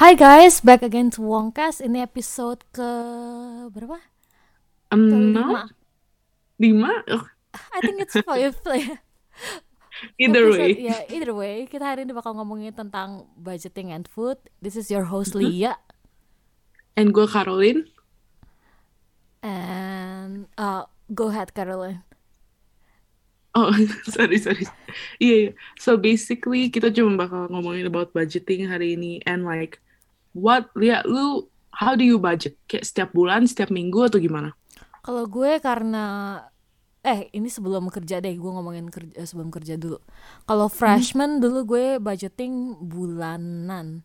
[0.00, 1.84] Hi guys, back again to Wongcast.
[1.84, 2.88] Ini episode ke
[3.68, 4.00] berapa?
[4.90, 5.70] Enam,
[6.58, 7.24] lima, oh,
[7.70, 8.56] I think it's five.
[10.18, 10.70] either Episode- way.
[10.88, 14.40] Ya, either way, kita hari ini bakal ngomongin tentang budgeting and food.
[14.58, 15.52] This is your host Mm-hmm.
[15.52, 15.74] Lia
[16.98, 17.86] And gue Caroline.
[19.40, 22.04] and uh, go ahead Caroline.
[23.56, 23.72] Oh,
[24.16, 24.64] sorry, sorry.
[25.16, 25.50] Iya, iya.
[25.80, 29.80] So basically kita cuma bakal ngomongin about budgeting hari ini and like
[30.34, 32.56] what Lia, lu how do you budget?
[32.70, 34.54] Kayak setiap bulan, setiap minggu atau gimana?
[35.00, 36.04] Kalau gue karena
[37.00, 39.98] eh ini sebelum kerja deh, gue ngomongin kerja eh, sebelum kerja dulu.
[40.48, 44.04] Kalau freshman dulu gue budgeting bulanan.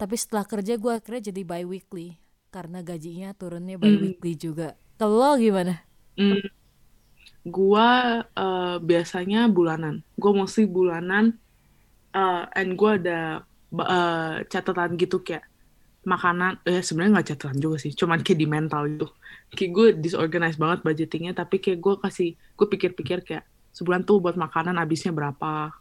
[0.00, 2.18] Tapi setelah kerja gue akhirnya jadi bi-weekly
[2.54, 4.76] karena gajinya turunnya bi-weekly juga.
[5.00, 5.84] Kalau gimana?
[6.18, 6.40] Hmm,
[7.46, 7.86] gua
[8.36, 9.94] eh, biasanya bulanan.
[10.20, 11.24] Gue mostly bulanan
[12.16, 13.44] eh, and gue ada
[13.74, 15.44] eh, catatan gitu kayak
[16.08, 19.06] makanan eh sebenarnya nggak catatan juga sih cuman kayak di mental gitu
[19.52, 23.44] kayak gue disorganized banget budgetingnya tapi kayak gue kasih gue pikir-pikir kayak
[23.76, 25.74] sebulan tuh buat makanan habisnya berapa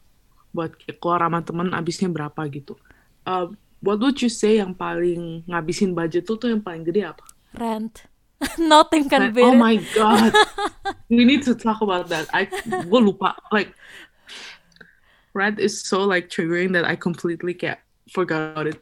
[0.51, 2.75] buat kayak keluar sama temen habisnya berapa gitu
[3.27, 3.45] Eh,
[3.83, 7.27] what would you say yang paling ngabisin budget tuh tuh yang paling gede apa?
[7.51, 8.07] Rent.
[8.61, 10.29] Nothing can beat oh my god,
[11.09, 12.29] we need to talk about that.
[12.29, 13.73] I gue lupa like
[15.37, 18.81] rent is so like triggering that I completely kayak forgot about it.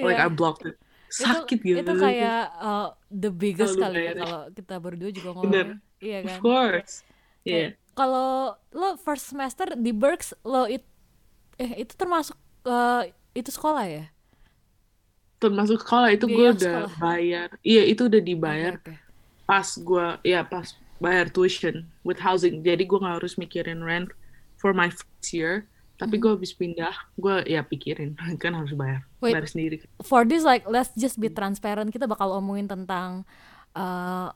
[0.00, 0.26] Like Iya.
[0.26, 0.80] I blocked it.
[1.10, 1.82] itu Sakit gitu.
[1.82, 6.40] itu kayak uh, the biggest kali ya kalau kita berdua juga ngomongin iya Of kan
[6.40, 6.94] course.
[7.02, 7.10] Kayak,
[7.42, 7.70] Yeah.
[7.92, 8.30] kalau
[8.70, 10.86] lo first semester di Berks lo it
[11.56, 14.04] eh itu termasuk uh, itu sekolah ya
[15.40, 16.92] Termasuk sekolah itu gue udah sekolah.
[17.00, 17.48] bayar.
[17.64, 18.94] Iya itu udah dibayar Oke, oke.
[19.48, 20.68] pas gue ya pas
[21.00, 22.60] bayar tuition with housing.
[22.60, 24.12] Jadi gue nggak harus mikirin rent
[24.54, 25.64] for my first year.
[26.00, 29.36] Tapi gue habis pindah, gue ya pikirin kan harus bayar, Wait.
[29.36, 29.76] bayar sendiri.
[30.00, 33.28] for this like let's just be transparent kita bakal omongin tentang
[33.72, 34.32] uh,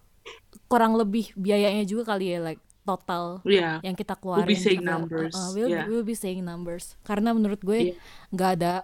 [0.67, 3.80] kurang lebih biayanya juga kali ya like total Iya.
[3.80, 5.85] yang kita keluarin be saying sampai- numbers, uh, uh, we'll, yeah.
[5.85, 7.95] we'll be saying numbers karena menurut gue Iya.
[8.31, 8.75] nggak ada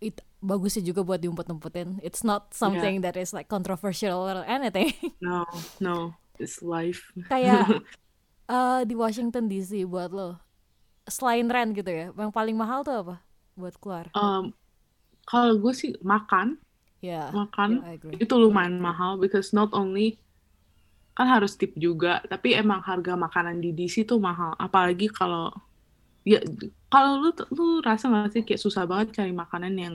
[0.00, 5.44] it bagusnya juga buat diumpet-umpetin it's not something that is like controversial or anything No,
[5.78, 5.96] no,
[6.36, 7.04] it's life.
[7.28, 7.68] kayak
[8.48, 10.40] uh, di Washington DC buat lo
[11.08, 13.16] selain rent gitu ya yang paling mahal tuh apa
[13.58, 14.54] buat keluar Um,
[15.26, 16.58] kalau gue sih makan,
[17.02, 18.16] ya makan yeah, agree.
[18.22, 20.18] itu lumayan mahal because not only
[21.14, 24.52] kan harus tip juga, tapi emang harga makanan di DC tuh mahal.
[24.58, 25.54] Apalagi kalau
[26.26, 26.40] ya
[26.92, 29.94] kalau lu lu rasa gak sih kayak susah banget cari makanan yang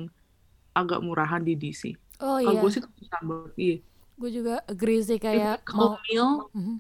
[0.76, 1.96] agak murahan di DC.
[2.22, 3.54] oh Kalau iya gue sih susah banget.
[3.60, 3.76] Iya.
[4.20, 6.76] gue juga agree sih kayak Kalau mau meal Mhm.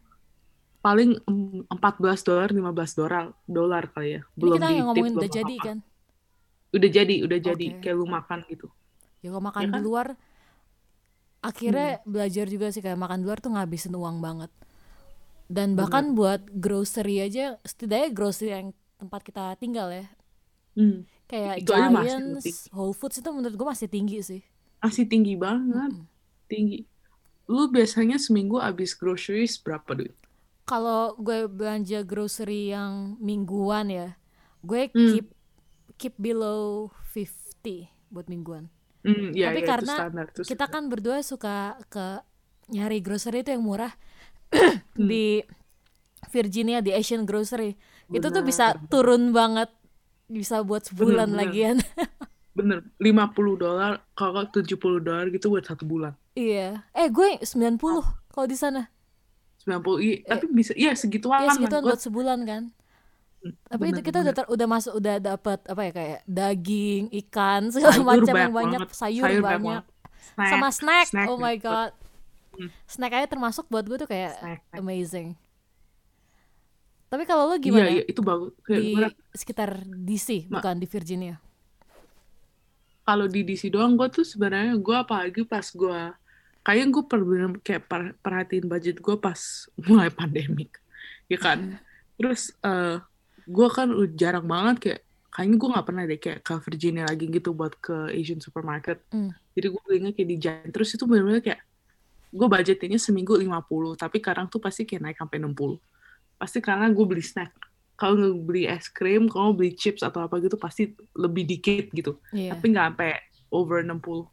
[0.85, 4.21] Paling mm, 14 dolar, 15 dolar, dolar kali ya.
[4.41, 5.77] Ini Belum kita di yang ngomongin tip, udah jadi kan
[6.75, 7.67] Udah jadi, udah jadi.
[7.69, 7.81] Oke.
[7.81, 8.67] Kayak lu makan gitu.
[9.23, 9.83] ya kalau makan Ya di kan?
[9.83, 10.07] luar
[11.39, 14.51] akhirnya belajar juga sih kayak makan di luar tuh ngabisin uang banget
[15.49, 18.67] dan bahkan buat grocery aja setidaknya grocery yang
[19.01, 20.05] tempat kita tinggal ya
[20.77, 21.05] Hmm.
[21.29, 22.69] kayak Itu Giants.
[22.73, 24.41] Whole Foods itu menurut gue masih tinggi sih
[24.83, 25.91] Masih tinggi banget.
[26.51, 26.79] Tinggi.
[27.53, 30.15] Lu biasanya seminggu habis groceries berapa duit?
[30.69, 34.07] Kalau gue belanja grocery yang mingguan ya
[34.61, 35.09] gue Hmm.
[35.09, 35.27] keep
[35.97, 38.69] keep below 50 buat mingguan.
[38.99, 41.55] Hmm, ya, Tapi itu karena standar, itu kita kan berdua suka
[41.87, 42.19] ke
[42.69, 43.91] nyari grocery itu yang murah
[44.49, 44.79] Hmm.
[44.95, 45.41] di
[46.27, 47.79] Virginia di Asian Grocery.
[48.09, 49.71] Itu tuh bisa turun banget
[50.27, 51.39] bisa buat sebulan benar.
[51.41, 51.77] lagian.
[52.57, 56.13] Bener 50 dolar kalau 70 dolar gitu buat satu bulan.
[56.33, 56.83] Iya.
[56.91, 57.79] Eh gue 90
[58.29, 58.91] kalau di sana
[59.59, 62.63] 90 iya tapi bisa iya segituan ya kan segituan buat sebulan kan?
[63.39, 67.61] Tapi itu bener, kita udah ter- udah masuk udah dapat apa ya kayak daging ikan
[67.69, 68.89] segala sayur macam yang banyak banget.
[68.93, 69.83] sayur, Sayur banyak banyak.
[70.19, 71.91] Snack, sama snack, snack oh my banyak god.
[72.51, 72.69] Hmm.
[72.85, 74.77] snack aja termasuk buat gue tuh kayak Snack, snack.
[74.77, 75.29] amazing.
[77.07, 77.87] Tapi kalau lo iya gimana?
[77.89, 78.51] iya itu bagus.
[78.61, 81.35] Kayak di gua- sekitar DC Ma- bukan di Virginia.
[83.01, 85.99] Kalau di DC doang gue tuh sebenarnya gue apalagi pas gue
[86.65, 89.39] kayaknya gue bener kayak per- perhatiin budget gue pas
[89.87, 90.77] mulai pandemik
[91.29, 91.79] ya kan?
[92.19, 92.99] Terus eh
[93.49, 97.53] gue kan jarang banget kayak kayaknya gue nggak pernah deh kayak ke Virginia lagi gitu
[97.53, 99.01] buat ke Asian supermarket.
[99.13, 99.33] Hmm.
[99.53, 101.61] jadi gue belinya kayak di Giant terus itu bener-bener kayak
[102.29, 105.81] gue budgetinnya seminggu 50 tapi sekarang tuh pasti kayak naik sampai 60
[106.39, 107.51] pasti karena gue beli snack.
[107.99, 112.15] Kalau nggak beli es krim kalau beli chips atau apa gitu pasti lebih dikit gitu.
[112.31, 112.55] Iya.
[112.55, 113.11] tapi nggak sampai
[113.51, 114.23] over 60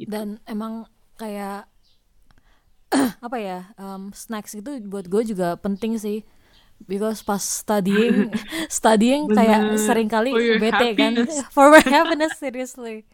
[0.00, 0.10] gitu.
[0.10, 0.88] dan emang
[1.20, 1.68] kayak
[3.26, 6.26] apa ya um, snacks itu buat gue juga penting sih
[6.90, 8.30] because pas studying
[8.72, 9.78] studying kayak Bener.
[9.78, 11.14] sering kali bete kan
[11.54, 13.04] for my happiness seriously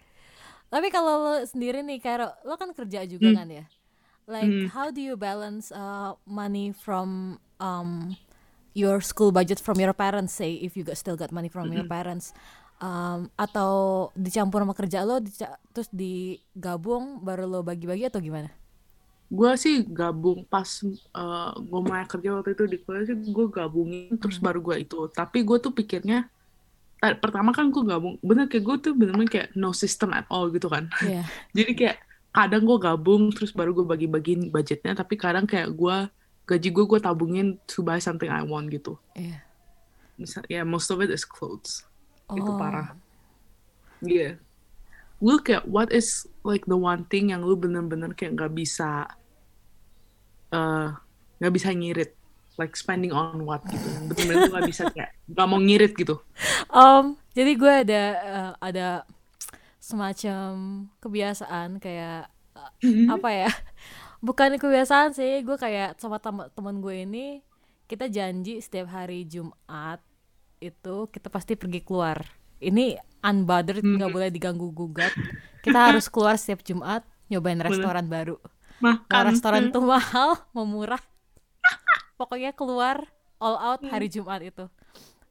[0.66, 3.36] Tapi kalau lo sendiri nih, Karo, lo kan kerja juga Hmm.
[3.36, 3.64] kan ya?
[4.26, 4.66] Like, Hmm.
[4.74, 8.18] how do you balance uh, money from um,
[8.74, 11.86] your school budget from your parents, say, if you got, still got money from your
[11.86, 12.34] parents,
[12.78, 13.72] um, atau
[14.14, 15.20] dicampur sama kerja lo,
[15.70, 18.48] terus digabung baru lo bagi-bagi atau gimana?
[19.26, 20.62] gue sih gabung pas
[21.58, 25.42] gue mulai kerja waktu itu di kuliah sih gue gabungin terus baru gue itu tapi
[25.42, 26.30] gue tuh pikirnya
[27.02, 30.46] eh, pertama kan gue gabung bener kayak gue tuh bener-bener kayak no system at all
[30.54, 31.26] gitu kan Iya.
[31.58, 31.96] jadi kayak
[32.30, 35.96] kadang gue gabung terus baru gue bagi-bagiin budgetnya tapi kadang kayak gue
[36.46, 39.42] gaji gue gue tabungin to buy something I want gitu Iya.
[40.14, 41.82] misal ya most of it is clothes
[42.34, 42.58] itu Oh.
[42.58, 42.96] parah.
[44.02, 44.38] Iya.
[45.22, 49.08] Lu kayak what is like the one thing yang lu bener-bener kayak nggak bisa
[50.52, 50.88] eh
[51.40, 52.10] nggak bisa ngirit.
[52.56, 53.84] Like spending on what gitu.
[54.08, 56.16] Bener-bener nggak bisa kayak nggak mau ngirit gitu.
[56.72, 58.88] Um, jadi gue ada uh, ada
[59.78, 60.48] semacam
[60.98, 62.26] kebiasaan kayak
[62.56, 62.70] uh,
[63.12, 63.50] apa ya?
[64.24, 67.26] Bukan kebiasaan sih, gue kayak sama tem- teman gue ini
[67.86, 70.00] kita janji setiap hari Jumat
[70.68, 72.22] itu kita pasti pergi keluar.
[72.56, 75.12] Ini unbothered nggak boleh diganggu gugat.
[75.60, 78.38] Kita harus keluar setiap Jumat nyobain restoran baru.
[78.78, 81.00] Mau makan restoran tuh mahal, mau murah.
[82.16, 83.04] Pokoknya keluar
[83.36, 84.64] all out hari Jumat itu.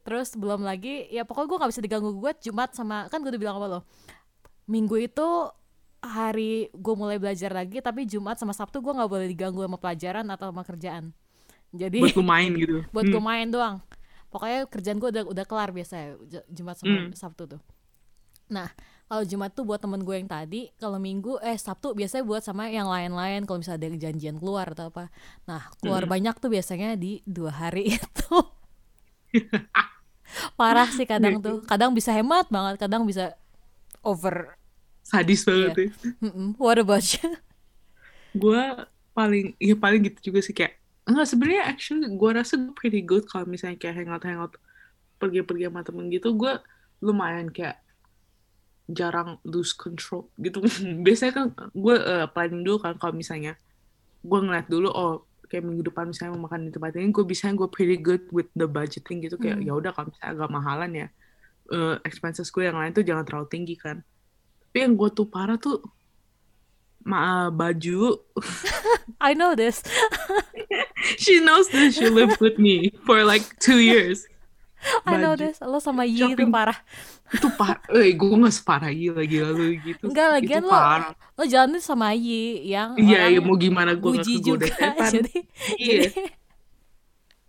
[0.05, 3.41] Terus belum lagi, ya pokoknya gue nggak bisa diganggu gugat Jumat sama kan gue udah
[3.41, 3.79] bilang apa lo.
[4.65, 5.27] Minggu itu
[6.05, 10.25] hari gue mulai belajar lagi, tapi Jumat sama Sabtu gue nggak boleh diganggu sama pelajaran
[10.29, 11.09] atau sama kerjaan.
[11.73, 13.25] Jadi buat lu main gitu buat gue Hmm.
[13.25, 13.81] main doang.
[14.29, 16.09] Pokoknya kerjaan gue udah udah kelar biasa ya
[16.49, 17.11] Jumat sama Hmm.
[17.13, 17.61] Sabtu tuh.
[18.51, 18.69] Nah
[19.05, 22.67] kalau Jumat tuh buat temen gue yang tadi, kalau Minggu eh Sabtu biasanya buat sama
[22.67, 23.45] yang lain-lain.
[23.45, 25.09] Kalau misalnya ada janjian keluar atau apa.
[25.45, 26.11] Nah keluar Hmm.
[26.13, 28.37] banyak tuh biasanya di dua hari itu.
[30.55, 31.61] Parah sih kadang tuh.
[31.63, 33.33] Kadang bisa hemat banget, kadang bisa
[34.01, 34.57] over.
[35.05, 35.85] sadis banget Iya.
[35.85, 36.29] ya.
[36.57, 37.37] What about you?
[38.35, 38.61] gue
[39.13, 40.75] paling ya paling gitu juga sih kayak
[41.05, 44.53] enggak sebenarnya actually gue rasa gue pretty good kalau misalnya kayak hangout hangout
[45.21, 46.53] pergi-pergi sama temen gitu gue
[47.05, 47.79] lumayan kayak
[48.85, 50.61] jarang lose control gitu.
[51.05, 53.57] Biasanya kan gue eh, planning dulu kan kalau misalnya
[54.25, 57.53] gue ngeliat dulu oh kayak minggu depan misalnya mau makan di tempat ini gue bisa
[57.53, 59.37] gue pretty good with the budgeting gitu.
[59.37, 59.67] Kayak Hmm.
[59.69, 61.07] ya udah kalau misalnya agak mahalan ya
[61.73, 64.01] eh, expenses gue yang lain tuh jangan terlalu tinggi kan.
[64.69, 65.81] Tapi yang gue tuh parah tuh
[67.05, 68.17] ma baju
[69.21, 69.81] I know this.
[71.21, 71.95] she knows this.
[71.95, 74.25] She lived with me for like two years.
[75.05, 75.41] I know Baju.
[75.49, 75.57] this.
[75.61, 76.77] Lo sama Yi itu parah.
[77.29, 77.81] Itu parah.
[77.89, 80.09] Eh, gue gak separah gila gila lu gitu.
[80.09, 81.13] Enggak lagian itu lo parah.
[81.33, 85.09] lo jalan tuh sama Yi yang Iya, iya mau gimana gue gak kegoda juga setan.
[85.21, 85.35] jadi
[85.77, 86.01] Iya.
[86.09, 86.21] jadi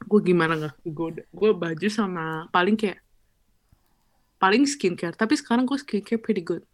[0.07, 1.23] Gue gimana gak kegoda.
[1.29, 3.01] Gue baju sama paling kayak
[4.37, 5.17] paling skincare.
[5.17, 6.65] Tapi sekarang gue skincare pretty good.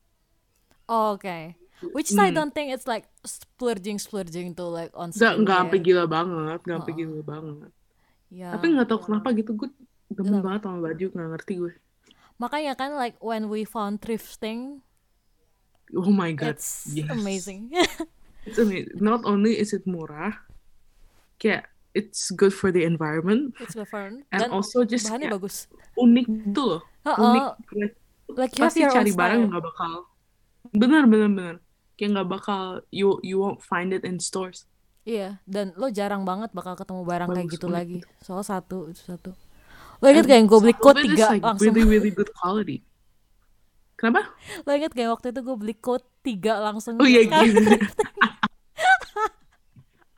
[0.87, 1.55] oh, oke
[1.90, 2.37] which I Hmm.
[2.38, 6.62] don't think it's like splurging splurging to like on Gak, gak sampai gila banget.
[6.62, 6.99] Gak sampai Oh.
[6.99, 7.70] gila banget.
[8.31, 9.52] ya Tapi gak tau kenapa gitu.
[9.52, 9.69] Gue
[10.08, 11.06] demen banget sama baju.
[11.08, 11.75] Gak ngerti gue.
[12.37, 14.82] makanya kan like when we found thrifting
[15.93, 16.56] Oh my god.
[16.56, 17.06] it's yes.
[17.08, 17.70] amazing
[18.49, 18.99] It's amazing.
[18.99, 20.34] Not only is it murah.
[21.38, 23.55] Kayak it's good for the environment.
[23.62, 25.56] it's good fun And dan also just bahannya kayak bagus
[25.94, 26.82] unik gitu loh.
[27.05, 27.44] Oh, Unik.
[27.76, 27.94] Like,
[28.32, 29.93] like you pasti cari barang nggak bakal.
[30.73, 31.55] Bener bener bener.
[31.99, 34.67] Kayak nggak bakal you you won't find it in stores.
[35.03, 38.87] iya dan lo jarang banget bakal ketemu barang kayak Bagus, gitu unik lagi soal satu
[38.87, 39.34] itu satu
[39.99, 42.82] lo inget gak yang gue beli coat tiga like langsung really really good quality.
[43.99, 44.31] Kenapa?
[44.67, 47.70] lo inget gak waktu itu gue beli coat tiga langsung Oh iya sekali gitu.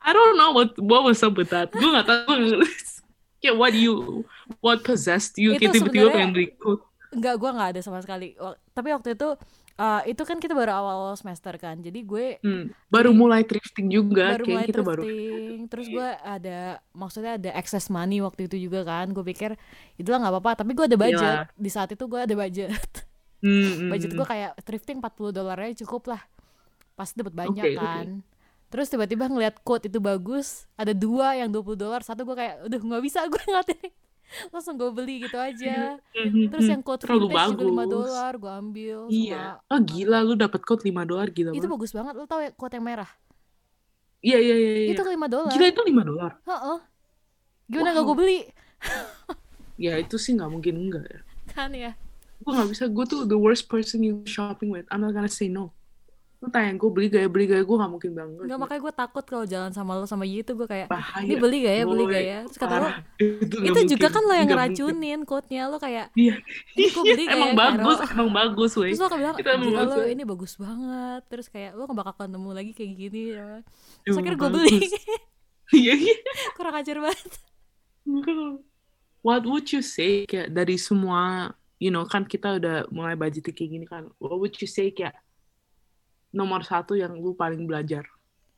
[0.04, 1.72] I don't know what what was up with that.
[1.72, 2.60] Gue nggak tahu.
[3.40, 4.24] Kayak what you
[4.60, 6.84] what possessed you Itu kayak tiba-tiba pengen beli coat.
[7.12, 8.36] Enggak, gue nggak ada sama sekali.
[8.76, 9.28] Tapi waktu itu,
[9.76, 11.78] uh, itu kan kita baru awal semester kan.
[11.78, 14.34] Jadi gue Hmm, Baru Jadi- mulai thrifting juga.
[14.34, 15.02] baru kayak mulai kita baru.
[15.02, 15.60] thrifting.
[15.66, 16.58] Terus gue ada,
[16.92, 19.10] maksudnya ada excess money waktu itu juga kan.
[19.10, 19.54] Gue pikir
[19.94, 20.62] itulah nggak apa-apa.
[20.62, 21.36] Tapi gue ada budget.
[21.40, 21.50] Iya.
[21.54, 22.84] Di saat itu gue ada budget.
[23.42, 24.18] Hmm, hmm, budget hmm.
[24.18, 26.22] gue kayak thrifting 40 dolarnya cukup lah.
[26.94, 27.74] Pasti dapat banyak oke.
[27.74, 28.06] kan.
[28.70, 32.78] Terus tiba-tiba ngeliat quote itu bagus, ada dua yang 20 dolar, satu gue kayak, udah
[32.82, 33.90] nggak bisa gue ngeliatin.
[34.52, 35.98] Langsung gue beli gitu aja.
[36.10, 36.72] Hmm, Terus hmm.
[36.72, 37.90] yang quote Terlalu vintage juga 5 bagus.
[37.90, 38.98] dolar, gue ambil.
[39.08, 39.42] Iya.
[39.58, 41.70] sama Oh gila lu dapat quote 5 dolar gila itu banget.
[41.70, 43.10] bagus banget lo tau ya quote yang merah
[44.20, 44.90] Iya iya iya iya.
[44.90, 46.32] itu 5 dolar Gila itu 5 dolar.
[46.42, 46.78] Heeh.
[47.64, 48.08] gimana gak Wow.
[48.08, 48.38] gue beli
[49.84, 51.20] Ya itu sih nggak mungkin enggak ya.
[51.46, 51.92] kan ya
[52.40, 52.84] Gue nggak bisa.
[52.86, 54.84] Gue tuh the worst person you shopping with.
[54.88, 55.72] I'm not gonna say no.
[56.44, 58.80] Lu tanya gue beli gak ya beli gak ya gue gak mungkin banget Enggak makanya
[58.84, 61.24] gue takut kalau jalan sama lo sama Yi itu gue kayak bahaya.
[61.24, 62.12] Ini beli gak ya beli Boy.
[62.12, 62.38] gak ya?
[62.44, 62.88] Terus kata lo
[63.24, 64.12] itu, nggak itu juga mungkin.
[64.12, 65.62] kan lo yang Nggak ngeracunin quote-nya.
[65.72, 66.36] Lo kayak iya.
[66.76, 68.12] Ini gue beli gak emang ya bagus Carol?
[68.12, 71.22] emang bagus weh terus lo kayak bilang emang lo ini bagus banget.
[71.32, 73.50] Terus kayak lo gak bakal ketemu lagi kayak gini ya.
[74.04, 74.78] terus akhirnya gue beli.
[75.80, 76.16] iya iya.
[76.52, 77.32] Kurang ajar banget.
[79.24, 81.48] What would you say kayak dari semua
[81.80, 84.12] you know kan kita udah mulai budgeting kayak gini kan.
[84.20, 85.16] What would you say kayak
[86.34, 88.02] nomor satu yang lu paling belajar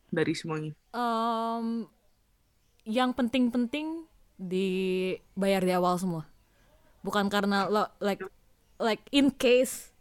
[0.08, 1.84] dari semuanya Em,
[2.82, 6.24] yang penting-penting dibayar di awal semua
[7.00, 8.24] bukan karena lo like
[8.78, 9.92] like in case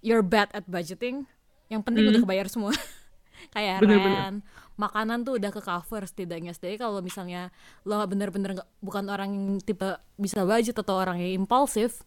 [0.00, 1.26] you're bad at budgeting
[1.66, 2.12] yang penting Hmm.
[2.12, 2.72] udah kebayar semua
[3.54, 4.16] kayak Bener-bener.
[4.16, 4.38] rent
[4.74, 7.42] makanan tuh udah ke cover setidaknya setidaknya kalau misalnya
[7.84, 9.84] lo bener-bener bukan orang yang tipe
[10.16, 12.00] bisa budget atau orang yang impulsif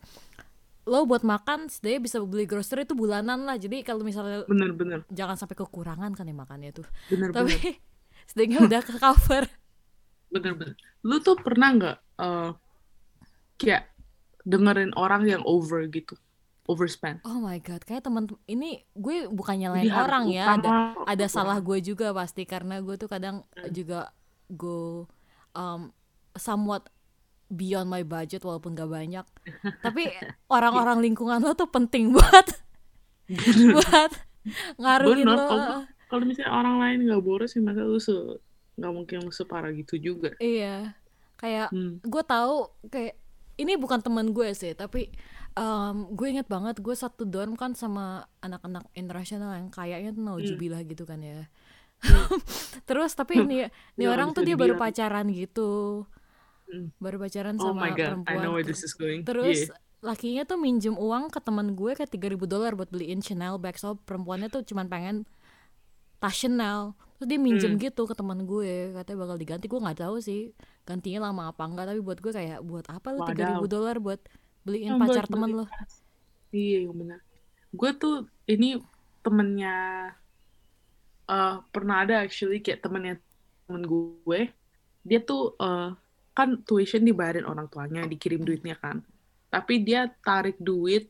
[0.84, 3.56] lo buat makan setidaknya bisa beli grocery itu bulanan lah.
[3.56, 6.88] Jadi kalau misalnya bener-bener jangan sampai kekurangan kan ya makannya tuh.
[7.10, 7.80] Bener-bener tapi
[8.30, 9.44] setidaknya udah ke cover.
[10.34, 10.76] Bener-bener
[11.08, 12.50] lu tuh pernah nggak eh,
[13.60, 13.84] kayak
[14.44, 16.16] dengerin orang yang over gitu?
[16.68, 17.20] Overspend.
[17.28, 20.72] Oh my god kayak teman ini gue bukan nyalain Jadi orang ya utama, ada
[21.04, 21.36] ada utama.
[21.36, 22.44] salah gue juga pasti.
[22.48, 23.72] Karena gue tuh kadang Hmm.
[23.72, 24.12] juga
[24.52, 25.08] go
[25.54, 25.92] um,
[26.36, 26.88] somewhat
[27.54, 29.26] beyond my budget walaupun gak banyak.
[29.86, 30.10] Tapi
[30.50, 32.48] orang-orang lingkungan lo tuh penting buat
[33.78, 34.12] buat
[34.82, 35.88] ngaruhin bener lo.
[36.12, 38.12] kalau misalnya orang lain nggak boros sih masa lu se
[38.76, 40.36] nggak mungkin lu separah gitu juga.
[40.42, 40.98] Iya.
[41.40, 42.04] Kayak hmm.
[42.04, 43.16] gue tahu kayak
[43.62, 45.14] ini bukan teman gue sih tapi
[45.54, 50.82] em, gue inget banget gue satu dorm kan sama anak-anak internasional yang kayaknya tuh naujubillah
[50.86, 51.48] gitu kan ya.
[52.90, 53.64] Terus tapi ini
[53.96, 56.04] ini Nggak orang tuh dia baru pacaran gitu.
[56.04, 56.13] Hmm.
[56.98, 59.22] Baru pacaran oh sama my god I perempuan know where this is going.
[59.24, 59.78] terus Yeah.
[60.04, 63.80] lakinya tuh minjem uang ke teman gue kayak 3000 dolar buat beliin Chanel bag.
[63.80, 65.24] So perempuannya tuh cuman pengen
[66.20, 66.92] tas Chanel.
[67.16, 67.80] Terus dia minjem Hmm.
[67.80, 69.66] gitu ke teman gue katanya bakal diganti.
[69.68, 70.52] Gue nggak tahu sih
[70.84, 73.64] gantinya lama apa enggak tapi buat gue kayak buat apa lu Wadaw.
[73.64, 74.20] 3000 dolar buat
[74.64, 75.66] beliin pacar beli lo
[76.52, 77.20] iya benar.
[77.72, 78.16] Gue tuh
[78.46, 78.76] ini
[79.24, 79.76] temennya
[81.24, 83.16] eh pernah ada actually kayak temennya
[83.64, 84.52] temen gue.
[85.04, 85.90] Dia tuh eh,
[86.34, 89.02] kan tuition dibayarin orang tuanya dikirim duitnya kan.
[89.48, 91.10] Tapi dia tarik duit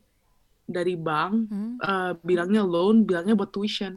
[0.62, 1.76] dari bank Hmm?
[1.76, 3.96] eh, bilangnya loan bilangnya buat tuition.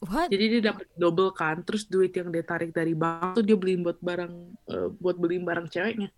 [0.00, 0.26] What?
[0.28, 3.82] Jadi dia dapat double kan terus duit yang dia tarik dari bank tuh dia beliin
[3.82, 4.34] buat barang
[4.66, 6.10] eh, buat beliin barang ceweknya.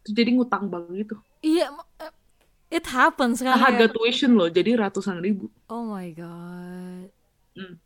[0.00, 1.16] Terus jadi ngutang bank gitu.
[1.40, 1.68] Iya
[1.98, 2.12] eh,
[2.70, 5.48] it happens kan harga kayak- tuition loh jadi ratusan ribu.
[5.66, 7.08] Oh my god.
[7.52, 7.76] Hmm.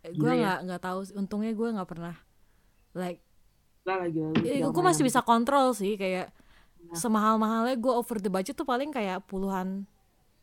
[0.00, 0.38] gue Gila ya.
[0.38, 2.16] nggak nggak tahu untungnya gue nggak pernah
[2.94, 3.20] like
[3.88, 6.28] lah lagi lalu Eh, gue masih bisa kontrol sih kayak
[6.92, 9.88] semahal mahalnya gue over the budget tuh paling kayak puluhan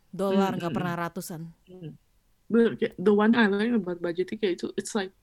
[0.10, 1.42] dolar nggak hmm, pernah ratusan.
[2.50, 5.14] Bener, kayak the one I learned about budgeting kayak itu it's like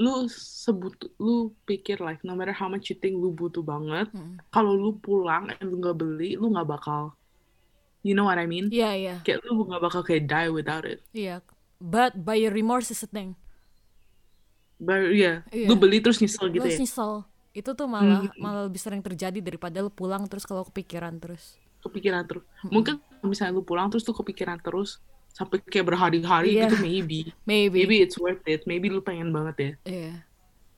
[0.00, 4.40] lu sebut lu pikir like no matter how much you think lu butuh banget Hmm.
[4.48, 7.12] kalau lu pulang and lu nggak beli lu nggak bakal
[8.02, 8.66] you know what I mean?
[8.72, 9.14] Iya iya.
[9.22, 11.04] Kayak lu nggak bakal kayak die without it.
[11.12, 11.44] Iya
[11.82, 13.34] but buyer remorse is a thing
[14.82, 15.70] but yeah Iya.
[15.70, 17.12] lu beli terus nyesel gitu Lo ya nyesel
[17.54, 18.34] itu tuh malah Hmm.
[18.42, 23.28] malah lebih sering terjadi daripada lo pulang terus kalau kepikiran terus kepikiran terus mungkin kalau
[23.30, 24.98] misalnya lu pulang terus tuh kepikiran terus
[25.30, 26.66] sampai kayak berhari-hari Iya.
[26.66, 27.20] gitu maybe
[27.50, 30.14] maybe, maybe it's worth it maybe lu pengen banget ya iya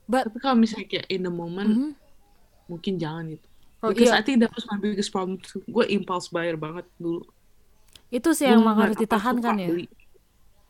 [0.05, 1.89] but tapi kalau misalnya kayak in the moment mhm.
[2.67, 3.47] mungkin jangan gitu
[3.83, 4.17] Oh, Because iya.
[4.17, 5.61] I think that was my biggest problem too.
[5.69, 7.21] Gue impulse buyer banget dulu.
[8.09, 9.85] itu sih yang harus ditahan kan ya beli.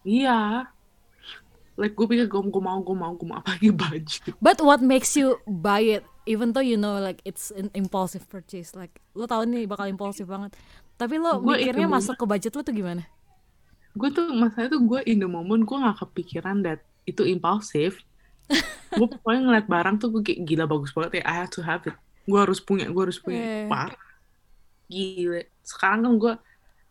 [0.03, 0.67] Iya.
[1.75, 4.19] Like gue pikir gue gue mau gue mau gue mau apalagi baju.
[4.39, 8.73] But what makes you buy it even though you know like it's an impulsive purchase
[8.73, 10.57] like lo tau nih bakal impulsif banget
[10.97, 13.05] tapi lo Gua mikirnya masuk ke budget lo tuh gimana
[13.95, 18.03] Gue tuh masalahnya tuh gue in the moment gue gak kepikiran that itu impulsif.
[18.99, 21.31] gue pokoknya ngeliat barang tuh gue kayak gila bagus banget ya.
[21.31, 21.95] I have to have it.
[22.27, 23.39] Gue harus punya, gue harus punya.
[23.39, 23.71] Iya.
[23.71, 24.03] Parah.
[24.91, 25.41] Gila.
[25.63, 26.33] Sekarang kan gue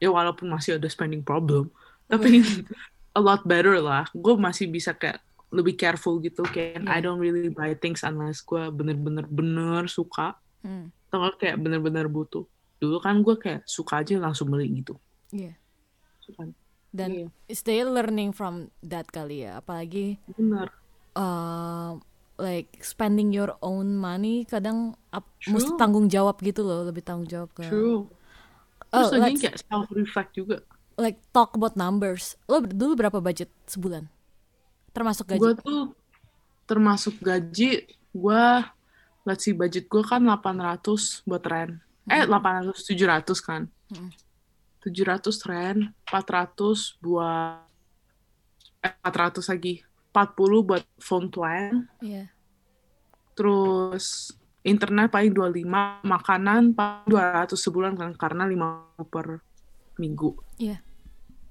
[0.00, 1.69] ya walaupun masih ada spending problem,
[2.09, 2.41] tapi
[3.14, 4.04] a lot better lah.
[4.12, 7.06] Gue masih bisa kayak lebih careful gitu kayak I Iya.
[7.06, 10.90] don't really buy things unless gue bener-bener bener suka hmm.
[11.09, 12.42] atau kayak bener-bener butuh.
[12.83, 14.99] Dulu kan gue kayak suka aja langsung beli gitu.
[15.30, 15.54] iya
[16.18, 16.47] Suka.
[16.90, 17.26] dan Iya.
[17.50, 20.71] still learning from that kali ya apalagi Bener.
[21.14, 21.99] uh,
[22.35, 24.99] like spending your own money kadang
[25.38, 25.54] True.
[25.54, 28.11] mesti tanggung jawab gitu loh lebih tanggung jawab ke True.
[28.90, 30.62] Oh, Terus lagi kayak self reflect juga.
[30.96, 34.06] Like talk about numbers lo dulu berapa budget sebulan
[34.94, 35.84] termasuk gaji Gue tuh
[36.64, 37.82] termasuk gaji,
[38.14, 38.44] gue
[39.26, 40.80] let's see budget gue kan 800
[41.26, 41.76] buat rent.
[42.06, 43.62] Eh 800 700 kan.
[43.92, 44.08] Hmm.
[44.80, 47.64] 700 rent, 400 buat
[48.80, 49.82] eh, 400 lagi
[50.12, 52.28] 40 buat phone plan Iya.
[53.34, 54.30] terus
[54.62, 55.66] internet paling 25
[56.06, 59.42] makanan paling 200 sebulan kan karena 50 per
[59.96, 60.78] minggu Iya.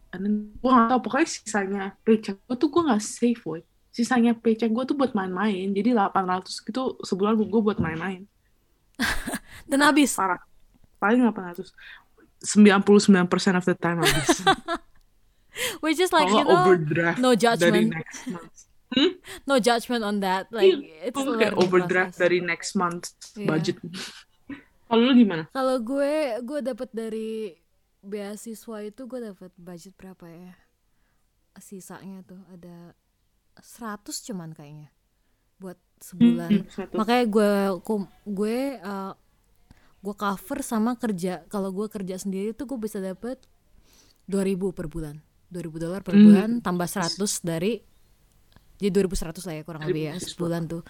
[0.10, 4.34] And then, gue gak tau pokoknya sisanya paycheck gue tuh gue gak save woy sisanya
[4.34, 8.26] paycheck gue tuh buat main-main jadi 800 gitu sebulan gue buat main-main
[9.64, 10.14] Dan habis.
[10.14, 10.38] parah
[10.98, 11.74] paling 800
[12.42, 12.86] 99%
[13.54, 14.44] of the time habis
[15.82, 17.46] Which is like Kalau you know overdraft no dari
[17.86, 17.90] judgment.
[17.92, 18.56] next month
[19.44, 20.50] no judgment on that.
[20.50, 22.22] Like it's Gue a kayak overdraft process.
[22.22, 23.48] dari next month Iya.
[23.48, 23.78] budget
[24.88, 27.54] kalau lu gimana Kalau gue gue dapat dari
[28.04, 30.54] beasiswa itu gue dapat budget berapa ya?
[31.58, 32.92] Sisanya tuh ada
[33.58, 34.92] 100 cuman kayaknya
[35.58, 36.52] buat sebulan.
[36.68, 36.92] Hmm.
[37.00, 37.52] Makanya gue
[38.28, 39.14] gue uh,
[40.04, 41.48] gue cover sama kerja.
[41.48, 43.40] Kalau gue kerja sendiri tuh gue bisa dapat
[44.28, 45.16] 2000 per bulan.
[45.54, 46.26] 2000 dolar per Hmm.
[46.28, 47.80] bulan tambah 100 dari
[48.82, 50.84] jadi 2100 lah ya kurang lebih ya sebulan tuh.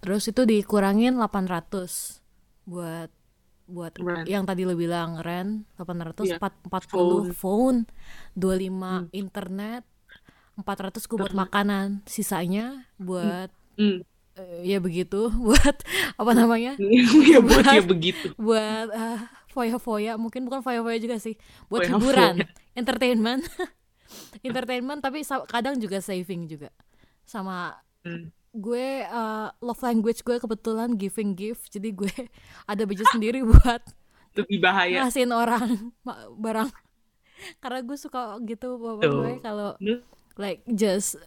[0.00, 2.22] Terus itu dikurangin 800
[2.64, 3.10] buat
[3.66, 4.26] buat Rent.
[4.26, 6.36] yang tadi lo bilang rent 800 Iya.
[6.36, 7.88] empat- 40 phone,
[8.34, 9.08] 25 Hmm.
[9.10, 9.82] internet
[10.54, 14.04] 400 gue buat makanan sisanya buat Hmm.
[14.34, 15.76] eh, ya begitu buat
[16.14, 16.76] apa namanya
[17.26, 19.18] ya buat ya begitu buat eh,
[19.48, 21.34] foya-foya mungkin bukan foya-foya juga sih
[21.66, 21.98] buat Foya-foya.
[21.98, 22.34] hiburan
[22.74, 23.42] entertainment
[24.44, 26.68] entertainment tapi kadang juga saving juga
[27.22, 28.28] sama Hmm.
[28.54, 32.14] Gue eh, love language gue kebetulan giving gift jadi gue
[32.70, 33.82] ada budget sendiri buat
[34.34, 35.94] lebih bahaya ngasihin orang
[36.44, 36.70] barang.
[37.58, 39.70] Karena gue suka gitu bapak gue kalau
[40.38, 41.18] like just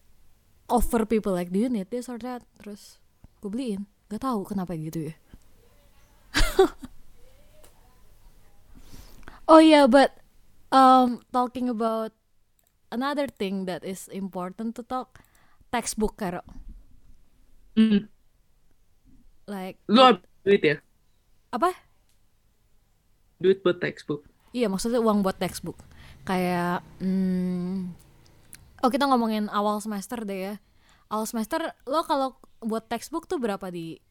[0.67, 2.43] offer people like do you need this or that?
[2.59, 2.99] Terus
[3.39, 3.87] gue beliin.
[4.07, 5.15] Gak tahu kenapa gitu ya.
[9.47, 10.19] Oh yeah but
[10.75, 12.11] um talking about
[12.91, 15.23] another thing that is important to talk
[15.71, 16.43] textbook karo
[17.77, 18.09] Hmm.
[19.45, 20.77] like lu duit ya?
[21.53, 21.69] Apa?
[23.37, 24.25] Duit buat textbook.
[24.49, 25.77] Iya maksudnya uang buat textbook.
[26.25, 27.93] Kayak hmm,
[28.81, 30.55] Oh kita ngomongin awal semester deh ya.
[31.13, 34.01] Awal semester lo kalau buat textbook tuh berapa di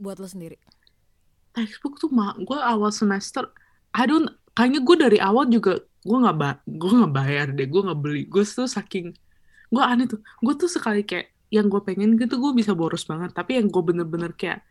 [0.00, 0.58] Buat lo sendiri?
[1.52, 3.52] Textbook tuh mah gue awal semester
[3.92, 7.82] I don't kayaknya gue dari awal juga gue nggak ba gue nggak bayar deh gue
[7.82, 8.22] nggak beli.
[8.28, 9.12] Gue tuh saking
[9.72, 13.36] gue aneh tuh gue tuh sekali kayak yang gue pengen gitu gue bisa boros banget.
[13.36, 14.64] Tapi yang gue bener-bener kayak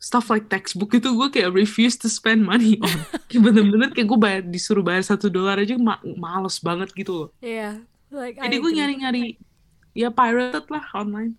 [0.00, 2.98] stuff like textbook itu gue kayak refuse to spend money on.
[3.28, 7.28] Kayak bener-bener kayak gue bayar disuruh bayar satu dolar aja ma males banget gitu loh.
[7.44, 9.22] Iya like jadi gue nyari-nyari
[9.94, 11.38] ya pirated lah online.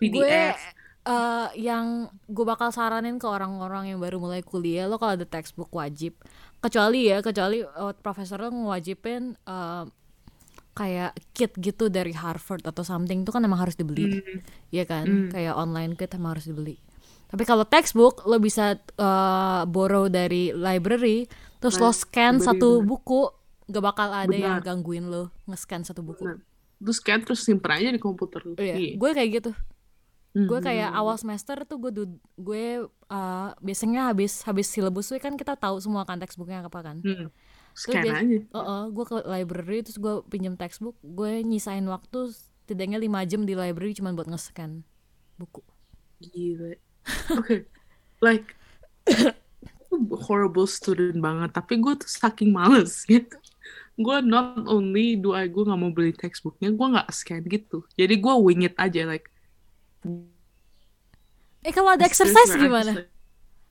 [0.00, 0.58] Gue PDF
[1.06, 5.70] eh, yang gue bakal saranin ke orang-orang yang baru mulai kuliah Lo kalau ada textbook
[5.74, 6.16] wajib.
[6.62, 9.84] Kecuali ya kecuali eh, profesor lo ngewajibin eh,
[10.72, 14.40] Kayak kit gitu dari Harvard atau something itu kan emang harus dibeli Hmm.
[14.68, 15.28] Iya kan, Hmm.
[15.28, 16.80] kayak online kit emang harus dibeli.
[17.26, 22.68] Tapi kalau textbook lo bisa uh, borrow dari library, terus lo Nah, scan library, satu
[22.74, 22.88] bener.
[22.88, 23.20] buku,
[23.66, 24.64] gak bakal ada yang Benar.
[24.66, 26.24] gangguin lo nge-scan satu buku.
[26.24, 26.36] Nah,
[26.78, 28.52] terus scan terus simpen aja di komputer lu.
[28.54, 28.92] Iya, Iya.
[28.96, 29.52] gue kayak gitu.
[30.32, 32.64] Hmm, Gue kayak hmm, awal semester tuh gue du- gue
[33.06, 36.96] uh, biasanya habis habis silabus kan kita tahu semua kan textbooknya apa kan.
[36.98, 37.28] hmm.
[37.72, 38.38] Scan bias- aja.
[38.92, 43.96] gue ke library terus gue pinjam textbook, gue nyisain waktu setidaknya 5 jam di library
[43.96, 44.84] cuma buat nge-scan
[45.40, 45.64] buku.
[46.22, 46.78] Gila.
[47.40, 47.66] Oke.
[48.22, 48.54] Like
[50.24, 53.36] horrible student banget, tapi gue tuh saking males gitu.
[54.00, 57.84] Gue not only do I gue nggak mau beli textbooknya, gue nggak scan gitu.
[57.98, 59.28] Jadi gue wing it aja like.
[61.62, 63.04] Eh kalau ada exercise gimana?
[63.04, 63.10] like,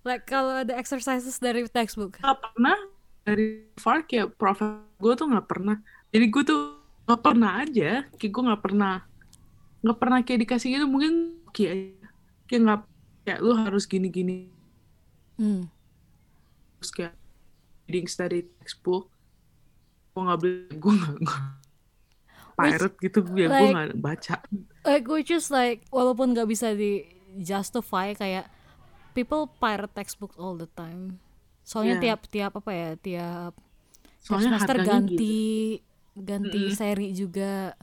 [0.02, 2.18] Like kalau ada exercises dari textbook.
[2.22, 2.78] Nggak pernah
[3.22, 4.60] dari far kayak prof
[4.98, 5.78] gue tuh nggak pernah.
[6.10, 6.60] Jadi gue tuh
[7.06, 8.06] nggak pernah aja.
[8.18, 8.94] Kayak gue nggak pernah
[9.82, 12.08] nggak pernah kayak dikasih gitu mungkin aja.
[12.46, 12.82] Kayak nggak
[13.22, 14.50] kayak lu harus gini-gini
[15.38, 15.70] Hmm.
[16.78, 17.14] terus kayak
[17.90, 19.10] reading study textbook
[20.14, 21.42] gue nggak beli gue nggak nggak
[22.58, 24.36] pirate gitu ya gue like- nggak baca
[24.82, 27.06] Like which is like walaupun gak bisa di
[27.38, 28.50] justify kayak
[29.14, 31.22] people pirate textbook all the time.
[31.72, 32.04] Soalnya Yeah.
[32.04, 33.54] tiap tiap apa ya tiap
[34.26, 35.34] soalnya semester ganti gitu
[36.28, 36.76] ganti Mm-mm.
[36.80, 37.76] seri juga.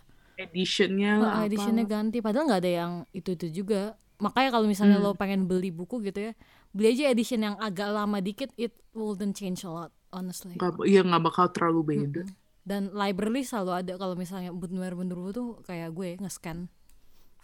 [0.45, 3.99] editionnya Oh, lah editionnya ganti padahal nggak ada yang itu itu juga.
[4.25, 5.03] Makanya kalau misalnya Hmm.
[5.03, 6.33] lo pengen beli buku gitu ya,
[6.75, 10.57] beli aja edition yang agak lama dikit, it wouldn't change a lot honestly.
[10.57, 12.23] nggak iya nggak bakal terlalu beda
[12.69, 16.69] dan library selalu ada kalau misalnya bener-bener tuh kayak gue nge-scan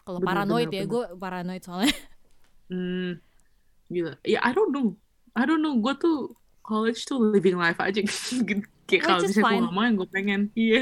[0.06, 0.88] kalau paranoid bener, ya bener.
[0.88, 1.92] gue paranoid soalnya
[2.70, 3.12] hmm,
[3.92, 4.96] gila ya I don't know
[5.34, 6.18] I don't know gue tuh
[6.64, 8.42] college tuh living life aja gitu.
[8.88, 10.40] Kayak kalau misalnya gue mau yang gue pengen.
[10.52, 10.80] Iya.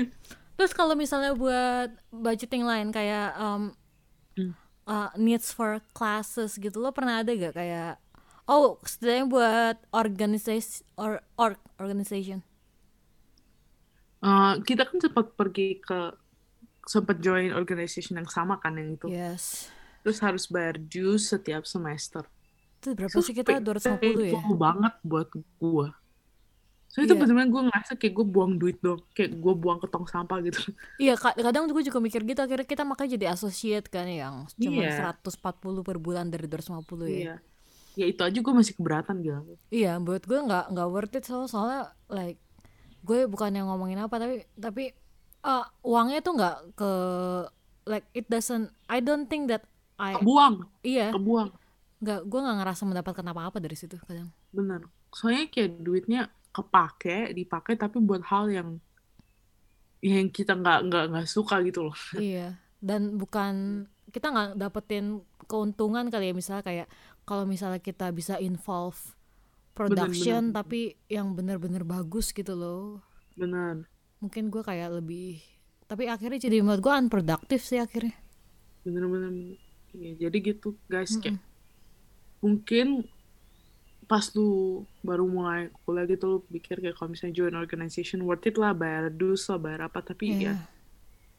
[0.59, 3.75] Terus kalau misalnya buat budgeting lain kayak um,
[4.33, 4.57] Hmm.
[4.89, 8.01] uh, needs for classes gitu lo pernah ada gak kayak
[8.49, 12.41] oh setidaknya buat organisasi or, or organization?
[14.23, 16.15] Eh, kita kan sempat pergi ke
[16.87, 19.07] sempat join organization yang sama kan yang itu.
[19.11, 19.71] Yes.
[20.03, 22.27] Terus harus bayar dues setiap semester
[22.83, 24.35] itu berapa Itu sih kita pay- 250 ya?
[24.35, 25.95] painful banget buat gua.
[26.87, 27.21] So itu Iya.
[27.23, 30.61] bener-bener gue ngerasa kayak gue buang duit dong kayak gue buang ke tong sampah gitu.
[30.99, 32.37] Iya, ka- kadang gue juga mikir gitu.
[32.37, 35.15] Akhirnya kita makanya jadi associate kan yang cuma Iya.
[35.15, 35.41] 140
[35.81, 37.17] per bulan dari 250 ya.
[37.17, 37.35] iya.
[37.95, 41.47] Ya itu aja gue masih keberatan gitu Iya, buat gue nggak nggak worth it soalnya,
[41.47, 42.41] soalnya like
[43.01, 44.93] gue bukan yang ngomongin apa tapi tapi
[45.41, 46.91] uh, uangnya tuh nggak ke
[47.85, 49.65] like it doesn't I don't think that
[49.95, 50.67] I kebuang.
[50.83, 51.09] Iya.
[51.11, 51.53] Kebuang
[52.03, 54.35] nggak gue nggak ngerasa mendapatkan apa-apa dari situ kadang.
[54.51, 54.83] bener
[55.15, 58.69] soalnya kayak duitnya kepake dipakai tapi buat hal yang
[60.03, 66.11] yang kita nggak nggak nggak suka gitu loh iya, dan bukan kita nggak dapetin keuntungan
[66.11, 66.89] kali ya misalnya kayak
[67.23, 68.99] kalau misalnya kita bisa involve
[69.73, 70.57] production bener.
[70.59, 73.01] tapi yang bener-bener bagus gitu loh.
[73.39, 73.89] bener
[74.21, 75.39] Mungkin gue kayak lebih
[75.87, 78.17] tapi akhirnya jadi menurut gue unproductive sih akhirnya.
[78.83, 79.55] bener-bener
[79.95, 81.39] ya, jadi gitu guys kayak
[82.43, 83.07] mungkin
[84.05, 88.59] pas lu baru mulai kuliah gitu lu pikir kayak kalau misalnya join organization worth it
[88.59, 90.53] lah bayar dues lah bayar apa tapi Iya.
[90.53, 90.55] ya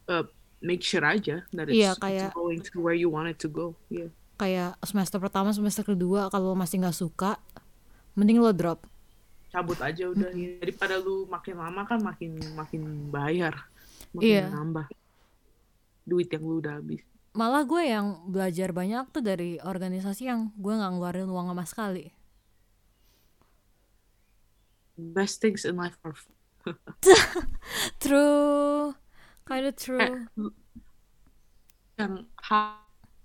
[0.10, 0.24] uh,
[0.58, 3.46] make sure aja that Iya, it's, kayak- it's going to where you want it to
[3.46, 4.10] go Iya.
[4.34, 7.38] Kayak semester pertama, semester kedua kalau masih nggak suka,
[8.18, 8.82] mending lo drop.
[9.54, 10.58] cabut aja udah ya.
[10.58, 12.82] daripada lu makin lama kan makin makin
[13.14, 13.54] bayar
[14.10, 14.50] makin Iya.
[14.50, 14.90] nambah
[16.04, 20.74] duit yang lu udah habis Malah gue yang belajar banyak tuh dari organisasi yang gue
[20.78, 22.06] nggak ngeluarin uang sama sekali.
[24.98, 26.14] best things in life are
[28.00, 28.96] True,
[29.44, 30.00] kind of true.
[30.00, 30.50] Eh,
[31.98, 32.82] yang hal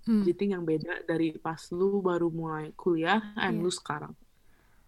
[0.07, 0.25] Hmm.
[0.25, 3.61] budgeting yang beda dari pas lu baru mulai kuliah and Iya.
[3.61, 4.15] lu sekarang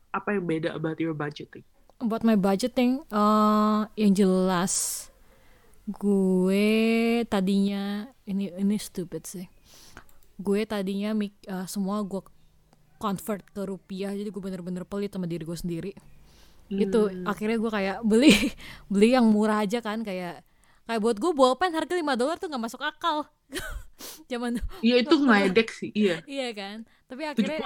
[0.09, 1.61] apa yang beda about your budgeting
[2.01, 5.05] Buat my budgeting, eh yang jelas
[5.85, 6.71] gue
[7.29, 9.45] tadinya ini ini stupid sih.
[10.39, 12.23] Gue tadinya mik, eh, semua gue
[12.97, 15.91] convert ke rupiah, jadi gue bener-bener pelit sama diri gue sendiri.
[16.71, 17.27] Gitu, Hmm.
[17.27, 18.31] akhirnya gue kayak beli
[18.91, 20.39] beli yang murah aja kan kayak
[20.87, 23.27] kayak buat gue bolpen harga 5 dolar tuh nggak masuk akal.
[24.31, 26.87] Zaman Iya itu ngeledek sih iya iya kan.
[27.11, 27.59] Tapi akhirnya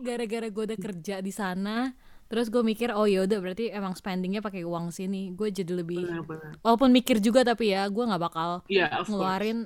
[0.00, 1.92] gara-gara gue udah kerja di sana
[2.28, 6.60] terus gue mikir oh yaudah berarti emang spendingnya pakai uang sini gue jadi lebih benar-benar
[6.60, 9.64] walaupun mikir juga tapi ya gue nggak bakal iya of course ngeluarin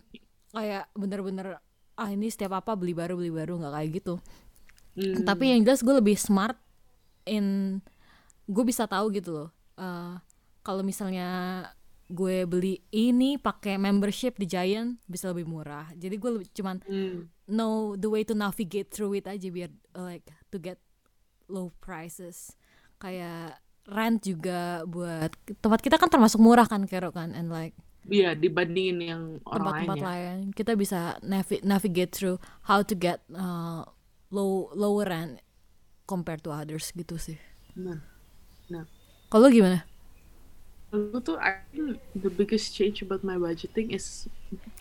[0.52, 1.58] kayak bener-bener
[1.92, 4.14] ah ini setiap apa beli baru beli baru nggak kayak gitu.
[4.92, 6.56] Hmm, tapi yang jelas gue lebih smart
[7.24, 7.80] in
[8.44, 9.48] gue bisa tahu gitu loh
[9.80, 10.14] eh,
[10.60, 11.64] kalau misalnya
[12.12, 15.88] gue beli ini pakai membership di Giant bisa lebih murah.
[15.96, 20.04] Jadi gue lebih- cuman hmm, know the way to navigate through it aja biar uh,
[20.04, 20.76] like to get
[21.48, 22.52] low prices.
[23.00, 27.32] Kayak rent juga buat tempat kita kan termasuk murah kan Kero kan?
[27.32, 27.72] And like
[28.10, 30.04] iya dibandingin yang orang lain tempat-tempat ya.
[30.06, 30.36] lain.
[30.50, 33.86] Kita bisa navi- navigate through how to get uh,
[34.28, 35.38] low lower rent
[36.04, 37.38] compared to others gitu sih.
[37.72, 38.02] Benar
[38.66, 38.84] nah.
[39.28, 39.86] Kalau gimana?
[40.92, 44.28] Aku tuh I think the biggest change about my budgeting is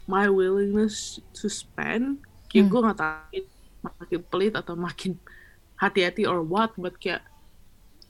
[0.10, 2.20] my willingness to spend.
[2.52, 2.72] Kayak Hmm.
[2.72, 3.40] gue nggak tahu
[3.82, 5.16] makin pelit atau makin
[5.80, 7.24] hati-hati or what, but kayak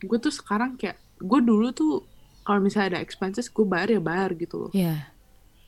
[0.01, 2.01] gue tuh sekarang kayak gue dulu tuh
[2.41, 4.71] kalau misalnya ada expenses gue bayar ya bayar gitu loh.
[4.73, 5.09] ya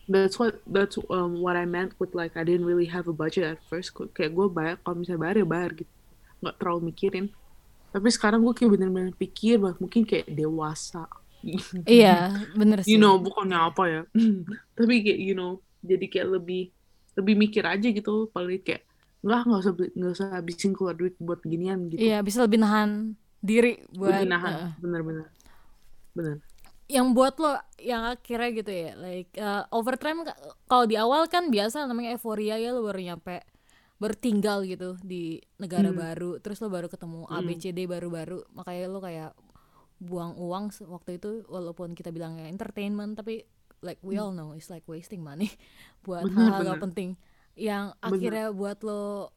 [0.03, 3.55] That's what that's um, what I meant with like I didn't really have a budget
[3.55, 3.95] at first.
[3.95, 5.93] Kayak gue bayar kalau misalnya bayar ya bayar gitu,
[6.43, 7.25] nggak terlalu mikirin.
[7.95, 11.07] Tapi sekarang gue kayak bener-bener pikir banget mungkin kayak dewasa.
[11.83, 14.01] iya bener sih you know bukannya apa ya
[14.79, 16.71] tapi kayak you know jadi kayak lebih
[17.19, 18.88] lebih mikir aja gitu paling kayak
[19.23, 23.15] nggak nggak usah nggak usah habisin keluar duit buat ginian gitu iya bisa lebih nahan
[23.43, 25.27] diri buat lebih nahan uh, bener-bener
[26.15, 26.38] bener
[26.93, 31.49] yang buat lo yang akhirnya gitu ya like uh, overtime ka- kalau di awal kan
[31.49, 33.41] biasa namanya euforia ya lo baru nyampe
[33.97, 35.97] baru tinggal gitu di negara Hmm.
[35.97, 39.32] baru terus lo baru ketemu A B C D baru-baru makanya lo kayak
[39.97, 43.47] buang uang waktu itu walaupun kita bilangnya entertainment tapi
[43.79, 45.49] like we all know it's like wasting money
[46.06, 46.36] buat Hmm.
[46.36, 47.10] Hal-hal gak penting
[47.53, 48.12] yang Bener.
[48.12, 49.32] akhirnya buat lo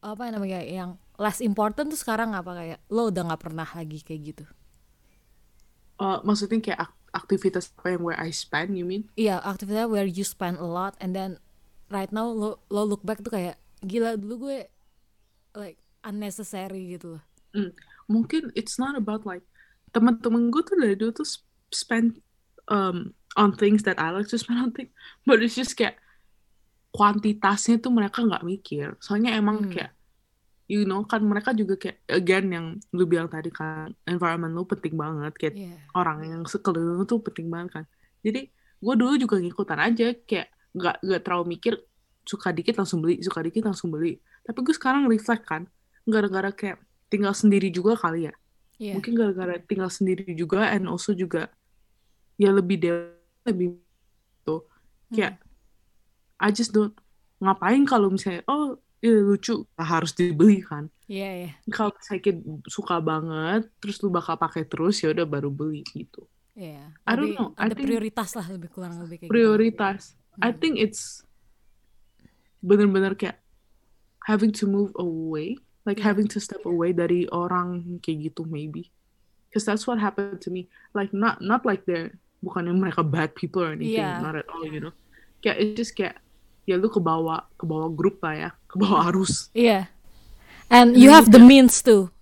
[0.00, 4.22] apa namanya yang less important tuh sekarang apa kayak lo udah nggak pernah lagi kayak
[4.24, 4.44] gitu
[6.00, 10.08] Eh, maksudnya kayak ak- aktivitas apa yang where I spend you mean Iya, aktivitasnya where
[10.08, 11.36] you spend a lot and then
[11.92, 14.58] right now lo lo look back tuh kayak gila dulu gue
[15.52, 17.22] like unnecessary gitu loh.
[17.52, 17.70] Hmm,
[18.08, 19.44] mungkin it's not about like
[19.92, 22.16] teman-teman gue tuh dari dulu tuh sp- spend
[22.72, 24.88] um, on things that I like to spend on things
[25.28, 26.00] but it's just kayak
[26.92, 29.72] kuantitasnya tuh mereka nggak mikir soalnya emang Hmm.
[29.72, 29.92] kayak
[30.70, 34.94] you know kan mereka juga kayak again yang lu bilang tadi kan environment lu penting
[34.94, 35.76] banget kayak Iya.
[35.94, 37.84] orang yang sekeliling lu tuh penting banget kan.
[38.22, 38.48] Jadi
[38.82, 41.74] gue dulu juga ngikutan aja kayak nggak nggak terlalu mikir
[42.22, 44.18] suka dikit langsung beli suka dikit langsung beli.
[44.42, 45.66] Tapi gue sekarang reflect kan
[46.06, 46.78] gara-gara kayak
[47.10, 48.34] tinggal sendiri juga kali ya.
[48.82, 48.98] Iya.
[48.98, 51.46] mungkin gara-gara tinggal sendiri juga and also juga
[52.34, 53.14] ya lebih dewa
[53.46, 53.78] lebih
[54.42, 54.66] tuh
[55.06, 55.38] kayak
[56.42, 56.90] I just don't
[57.38, 61.50] ngapain kalau misalnya oh ini lucu harus dibeli kan Iya, iya.
[61.68, 66.24] kalau misalnya kita suka banget terus lu bakal pakai terus ya udah baru beli gitu
[66.52, 66.92] Iya.
[67.04, 69.34] I don't know, I Ada think- prioritas lah lebih kurang lebih kayak gitu.
[69.34, 70.58] prioritas I Hmm.
[70.58, 71.24] think it's
[72.62, 73.42] bener-bener kayak
[74.30, 76.14] having to move away like Yeah.
[76.14, 78.92] having to step away dari orang kayak gitu maybe
[79.50, 83.66] because that's what happened to me like not not like they're bukannya mereka bad people
[83.66, 84.22] or anything Yeah.
[84.22, 84.94] not at all you know
[85.42, 86.22] kayak it's just kayak
[86.68, 88.50] ya lu ke bawah ke bawah grup lah ya.
[88.66, 89.50] Ke bawah arus.
[89.52, 89.90] Iya.
[90.72, 92.12] And you have the means to.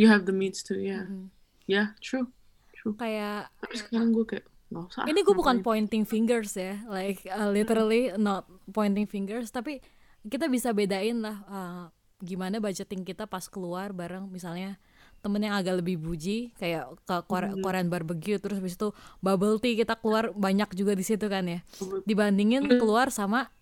[0.00, 1.04] you have the means to yeah.
[1.04, 1.28] Mhm.
[1.68, 2.30] yeah true
[2.72, 2.96] true.
[2.96, 7.50] Kayak tapi sekarang gue kayak nggak usah ini gue bukan pointing fingers ya, like uh,
[7.50, 9.82] literally not pointing fingers, tapi
[10.22, 11.84] kita bisa bedain lah uh,
[12.22, 14.78] gimana budgeting kita pas keluar bareng misalnya
[15.20, 17.60] temen yang agak lebih buji kayak ke Kore- Hmm.
[17.60, 21.60] Korean barbecue terus habis itu bubble tea kita keluar banyak juga di situ kan ya.
[21.76, 22.00] Hmm.
[22.02, 23.52] dibandingin keluar sama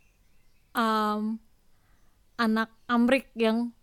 [0.72, 1.36] um,
[2.36, 3.74] anak Amrik yang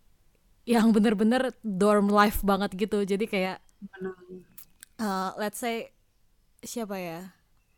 [0.64, 2.98] yang bener-bener dorm life banget gitu.
[3.00, 3.60] Jadi kayak
[4.98, 5.92] uh, let's say
[6.60, 7.20] siapa ya?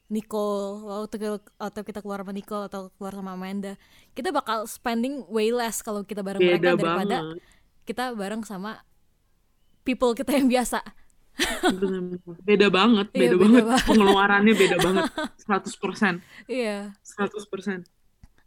[0.09, 3.77] Nicole waktu atau kita keluar sama Nicole atau keluar sama Amanda
[4.17, 7.45] kita bakal spending way less kalau kita bareng mereka beda daripada banget.
[7.85, 8.81] kita bareng sama
[9.89, 10.85] people kita yang biasa.
[12.43, 13.65] Beda banget Iya, beda beda banget.
[13.65, 13.85] banget.
[13.87, 15.05] pengeluarannya beda banget.
[15.49, 16.21] 100%
[16.51, 16.93] iya.
[17.01, 17.89] 100%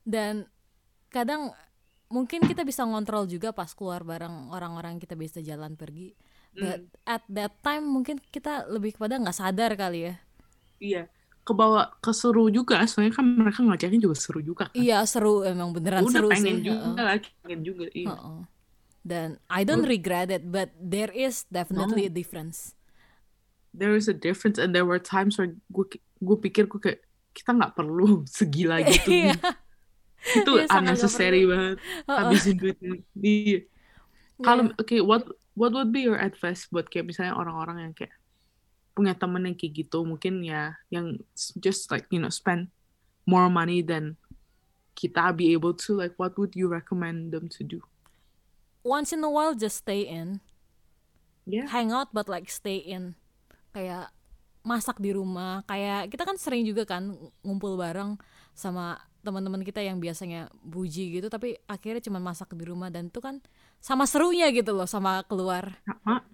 [0.04, 0.46] dan
[1.08, 1.54] kadang
[2.10, 6.14] mungkin kita bisa ngontrol juga pas keluar bareng orang-orang kita bisa jalan pergi.
[6.52, 10.16] But at that time mungkin kita lebih kepada nggak sadar kali ya.
[10.84, 11.04] Iya.
[11.42, 12.84] Kebawa keseru juga.
[12.86, 14.76] Soalnya kan mereka ngajakin juga seru juga kan.
[14.76, 15.48] Iya seru.
[15.48, 16.68] Emang beneran udah seru pengen sih.
[16.68, 17.06] juga heeh.
[17.08, 18.12] lah pengen juga iya.
[18.12, 18.40] Heeh.
[19.02, 22.78] Dan I don't regret it but there is definitely a difference.
[23.72, 25.86] There is a difference and there were times where gue
[26.22, 29.36] gue pikir gue kayak kita nggak perlu segila gitu Iya.
[30.22, 31.78] itu Iya, sangat nggak unnecessary banget.
[31.82, 32.18] Heeh.
[32.22, 32.94] habisin duitnya.
[33.18, 33.60] Iya.
[34.42, 35.24] Kalau oke what
[35.58, 38.14] what would be your advice buat kayak misalnya orang-orang yang kayak
[38.94, 40.06] punya temen yang kayak gitu?
[40.06, 41.18] Mungkin ya yang
[41.58, 42.70] just like you know spend
[43.26, 44.20] more money than
[44.94, 47.80] kita be able to like what would you recommend them to do
[48.82, 50.42] once in a while just stay in.
[51.46, 51.66] Yeah.
[51.68, 53.18] Hang out but like stay in.
[53.74, 54.14] Kayak
[54.62, 55.66] masak di rumah.
[55.66, 58.18] Kayak kita kan sering juga kan ngumpul bareng
[58.54, 63.22] sama teman-teman kita yang biasanya buji gitu tapi akhirnya cuma masak di rumah dan itu
[63.22, 63.38] kan
[63.78, 65.78] sama serunya gitu loh sama keluar.
[65.86, 66.26] Sama.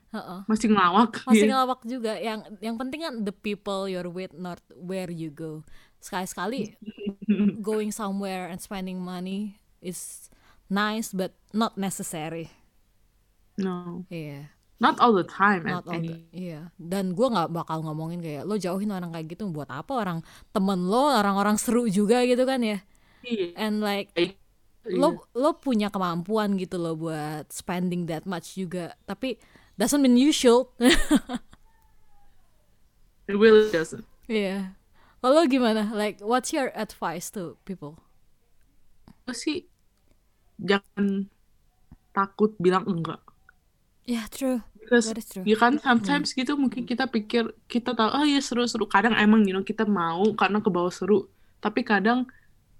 [0.47, 1.19] Masih ngelawak.
[1.27, 1.51] Masih Iya.
[1.51, 2.13] ngelawak juga.
[2.15, 5.67] Yang yang penting kan the people you're with not where you go.
[5.99, 6.79] Sekali-sekali
[7.67, 10.31] going somewhere and spending money is
[10.67, 12.51] nice but not necessary.
[13.57, 14.05] No.
[14.11, 14.53] Iya.
[14.77, 16.69] Not all the time not all the- iya.
[16.77, 20.19] Dan gue nggak bakal ngomongin kayak lo jauhin orang kayak gitu buat apa orang
[20.53, 22.85] temen lo orang-orang seru juga gitu kan ya?
[23.25, 24.37] Iya, and like iya.
[24.85, 28.93] lo lo punya kemampuan gitu loh buat spending that much juga.
[29.09, 29.41] Tapi
[29.81, 30.69] doesn't mean you should.
[33.27, 34.05] It really doesn't.
[34.29, 34.77] Iya.
[35.19, 35.91] Kalau gimana?
[35.91, 37.99] Like, what's your advice to people?
[39.27, 39.67] gue sih
[40.57, 41.29] jangan
[42.11, 43.21] takut bilang enggak.
[44.07, 44.63] Yeah, true.
[44.79, 45.43] Because That is true.
[45.43, 48.87] ya kan sometimes gitu mungkin kita pikir kita tahu oh ya seru-seru.
[48.87, 51.27] Kadang emang you know, kita mau karena ke bawah seru.
[51.59, 52.23] Tapi kadang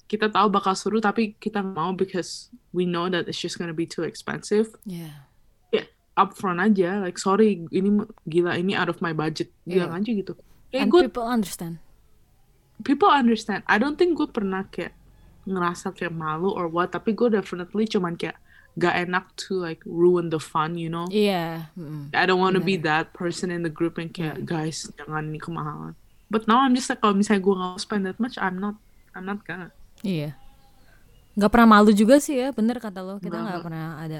[0.07, 3.83] kita tahu bakal seru tapi kita mau because we know that it's just gonna be
[3.83, 4.71] too expensive.
[4.87, 5.27] Yeah.
[5.69, 5.83] ya
[6.15, 9.51] upfront aja like sorry ini gila ini out of my budget.
[9.67, 10.33] Bilang aja gitu.
[10.71, 11.75] Kayak And gue people understand.
[12.87, 13.67] people understand.
[13.67, 14.95] I don't think gue pernah kayak
[15.47, 18.35] ngerasa kayak malu or what tapi gue definitely cuman kayak
[18.75, 21.71] gak enak to like ruin the fun you know Iya.
[21.73, 22.11] mm-mm.
[22.11, 25.39] I don't want to be that person in the group yang kayak guys jangan ini
[25.39, 25.95] kemahalan.
[26.27, 28.75] But now I'm just like kalau misalnya gue nggak mau spend that much, I'm not
[29.15, 29.71] I'm not gonna.
[30.03, 30.35] Iya.
[31.33, 33.17] Gak pernah malu juga sih ya, bener kata lo.
[33.17, 33.65] Kita Nggak, nggak nggak.
[33.65, 34.19] pernah ada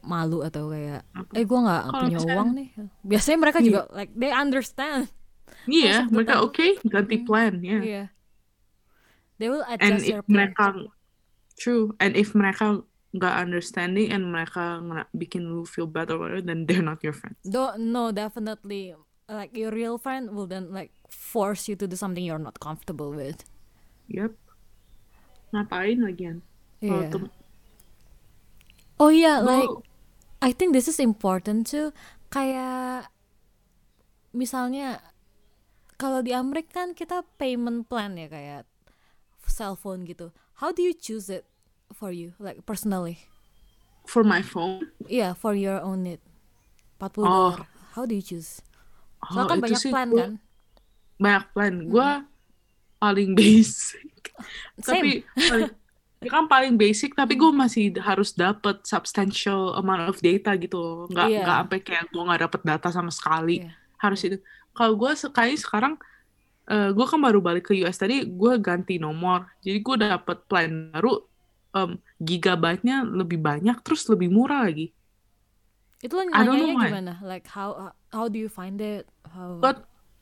[0.00, 1.00] malu atau kayak,
[1.32, 2.68] eh gue nggak punya misalnya- uang nih.
[3.02, 5.08] Biasanya mereka juga like they understand.
[5.64, 7.78] Iya, Masuk mereka oke ganti plan ya.
[7.78, 8.04] Iya.
[9.38, 10.34] They will And adjust if your plan.
[10.50, 10.66] mereka
[11.56, 12.82] true, and if mereka
[13.14, 17.34] nggak understanding and mereka bikin lu feel bad or whatever, then they're not your friend.
[17.42, 18.94] Do, no, definitely.
[19.28, 23.12] like your real friend will then like force you to do something you're not comfortable
[23.12, 23.44] with.
[24.08, 24.32] Yep.
[25.52, 26.00] Ngapain
[26.80, 27.12] Iya.
[27.12, 27.28] tem-
[28.96, 29.74] Oh iya, Gua- like
[30.40, 31.92] I think this is important too.
[32.32, 33.12] Kayak
[34.32, 35.04] misalnya
[36.00, 38.64] kalau di Amerika kan kita payment plan ya kayak
[39.48, 40.30] cell phone gitu.
[40.56, 41.48] How do you choose it
[41.90, 43.24] for you, like personally?
[44.04, 44.88] for my phone.
[45.04, 46.24] Iya, for your own need.
[46.96, 47.60] 40 Oh.
[47.92, 48.64] How do you choose?
[49.20, 50.32] Oh, Soalnya kan itu banyak plan gua- kan.
[51.18, 51.74] Banyak plan.
[51.84, 52.10] Gue
[52.96, 54.08] paling basic.
[54.80, 55.74] tapi paling-
[56.18, 61.28] ya kan paling basic tapi gue masih harus dapat substantial amount of data gitu nggak
[61.28, 61.40] Iya.
[61.44, 63.70] nggak sampai kayak gue nggak dapet data sama sekali Iya.
[63.98, 64.36] harus itu
[64.72, 65.94] kalau gue sekali sekarang
[66.68, 71.24] gue kan baru balik ke US tadi gue ganti nomor jadi gue dapet plan baru
[71.72, 74.92] em, gigabyte-nya lebih banyak terus lebih murah lagi
[75.98, 77.14] Itu lo nanyanya gimana?
[77.26, 79.10] Like how how do you find it?
[79.26, 79.72] How gue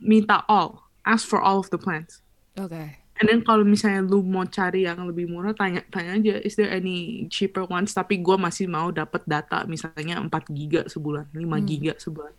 [0.00, 2.24] minta all ask for all of the plans
[2.56, 2.96] Okay.
[3.16, 6.68] And then kalau misalnya lu mau cari yang lebih murah, tanya tanya aja, is there
[6.68, 7.92] any cheaper ones?
[7.96, 11.64] Tapi gue masih mau dapat data, misalnya 4 giga sebulan, 5 Hmm.
[11.64, 12.32] giga sebulan.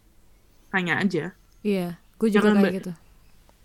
[0.70, 1.34] Tanya aja.
[1.65, 2.91] Iya, gue juga Jangan kayak gitu.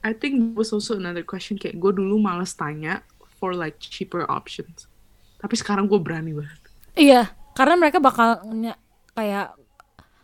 [0.03, 3.07] I think was also another question, kayak gue dulu males tanya
[3.38, 4.91] for like cheaper options.
[5.38, 6.61] Tapi sekarang gue berani banget.
[6.99, 7.23] Iya,
[7.55, 8.43] karena mereka bakal
[9.15, 9.55] kayak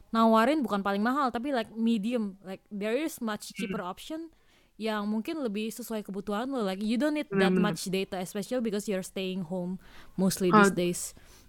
[0.09, 4.33] nawarin bukan paling mahal tapi like medium, like there is much cheaper option
[4.79, 6.63] yang mungkin lebih sesuai kebutuhan lo.
[6.63, 9.83] Like you don't need that much data, especially because you're staying home
[10.15, 11.01] mostly Uh, these days.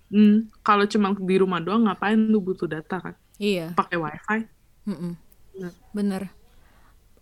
[0.09, 3.15] Hmm, kalau cuma di rumah doang, ngapain lu butuh data kan?
[3.37, 4.39] Iya, Pakai wifi?
[4.89, 5.13] mm-mm.
[5.53, 5.73] Benar.
[5.93, 6.23] bener.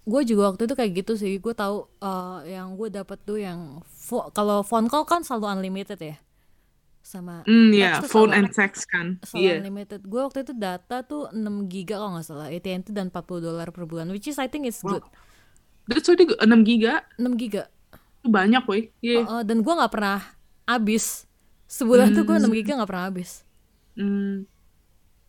[0.08, 1.36] Gue juga waktu itu kayak gitu sih.
[1.38, 3.84] Gue tahu uh, yang gue dapat tuh yang
[4.32, 6.15] kalau phone call kan selalu unlimited ya,
[7.04, 9.20] sama Hmm, ya, tuh phone and text kan.
[9.22, 9.54] selalu Iya.
[9.60, 10.00] unlimited.
[10.08, 13.84] Gue waktu itu data tuh 6 giga kalau nggak salah, AT&T dan 40 dolar per
[13.84, 14.96] bulan, which is I think it's Wow.
[14.96, 15.04] good.
[15.88, 16.39] That's already good.
[16.39, 17.67] 6 giga, 6 giga.
[18.17, 18.91] itu banyak woi.
[19.00, 19.24] Iya.
[19.24, 20.20] Uh, dan gue nggak pernah
[20.63, 21.28] habis.
[21.65, 23.43] Sebulan tuh gue 6 giga nggak pernah habis.
[23.93, 24.48] Hmm,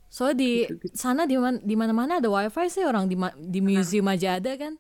[0.09, 0.95] Soalnya di Gitu-gitu.
[0.95, 4.53] sana di mana di mana-mana ada wifi sih orang di ma- di museum aja ada
[4.55, 4.75] kan.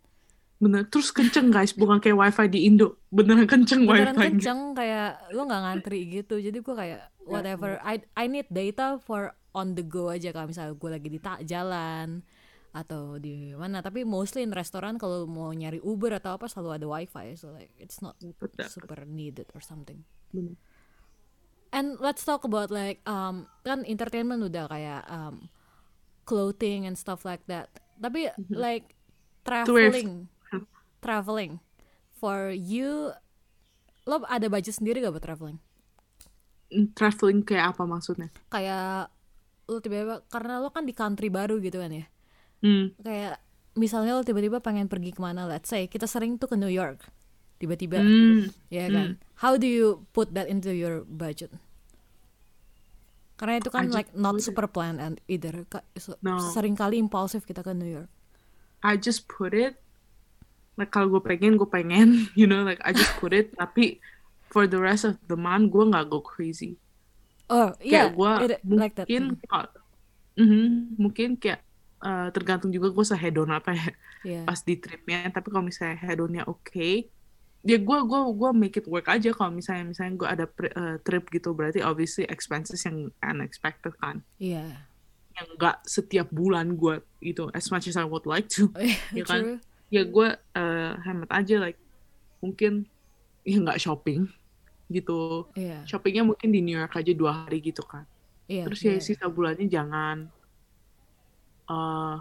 [0.58, 0.82] bener.
[0.84, 2.98] Terus kenceng guys, bukan kayak wifi di Indo.
[3.08, 4.26] Beneran kenceng Beneran wifi.
[4.34, 6.34] kenceng kayak lo nggak ngantri gitu.
[6.36, 7.78] Jadi gue kayak whatever.
[7.80, 11.38] I I need data for on the go aja kalau misalnya gue lagi di ta-
[11.40, 12.26] jalan
[12.70, 16.86] atau di mana tapi mostly in restoran kalau mau nyari Uber atau apa selalu ada
[16.86, 18.68] wifi so like it's not Betul.
[18.68, 20.52] super needed or something Bener.
[21.70, 25.48] And let's talk about like um kan entertainment udah kayak um
[26.24, 27.68] clothing and stuff like that.
[27.98, 28.94] Tapi like
[29.42, 30.28] traveling.
[31.00, 31.60] traveling.
[32.18, 33.14] For you
[34.04, 35.58] lo ada budget sendiri gak buat traveling?
[36.68, 38.28] Mm, Traveling kayak apa maksudnya?
[38.48, 39.08] kayak
[39.68, 42.04] lo tiba-tiba karena lo kan di country baru gitu kan ya?
[42.58, 42.90] Hmm.
[42.98, 43.38] kayak
[43.78, 47.06] misalnya lo tiba-tiba pengen pergi ke mana let's say kita sering tuh ke New York
[47.58, 47.98] tiba-tiba.
[47.98, 48.50] Hmm.
[48.68, 49.18] ya kan?
[49.36, 51.50] How do you put that into your budget?
[53.38, 55.62] Karena itu kan I like not super planned and either.
[55.94, 56.42] So- No.
[56.50, 58.10] sering kali impulsif kita ke New York.
[58.82, 59.78] I just put it
[60.74, 63.54] like kalau gue pengen gue pengen you know like I just put it.
[63.54, 64.02] Tapi
[64.50, 66.78] for the rest of the month gue nggak go crazy.
[67.46, 69.38] Oh iya kayak gue it- like that mungkin
[70.38, 70.46] Mm.
[70.46, 71.66] Mhm, mungkin kayak
[71.98, 73.90] eh, tergantung juga gue sehedon apa ya
[74.22, 74.42] Iya.
[74.46, 75.26] pas di tripnya.
[75.30, 76.70] Tapi kalau misalnya hedonnya oke
[77.66, 80.96] ya gue gue gue make it work aja kalau misalnya misalnya gue ada pri- eh,
[81.02, 84.86] trip gitu berarti obviously expenses yang unexpected kan iya
[85.34, 88.70] yang nggak setiap bulan gue itu as much as I would like to
[89.18, 89.42] Ya kan?
[89.42, 89.58] True.
[89.90, 91.80] ya gue eh, hemat aja like
[92.38, 92.86] mungkin
[93.42, 94.30] ya nggak shopping
[94.88, 98.06] gitu iya shoppingnya mungkin di New York aja dua hari gitu kan
[98.46, 99.02] iya terus ya iya.
[99.02, 100.30] sisa bulannya jangan
[101.68, 102.16] eh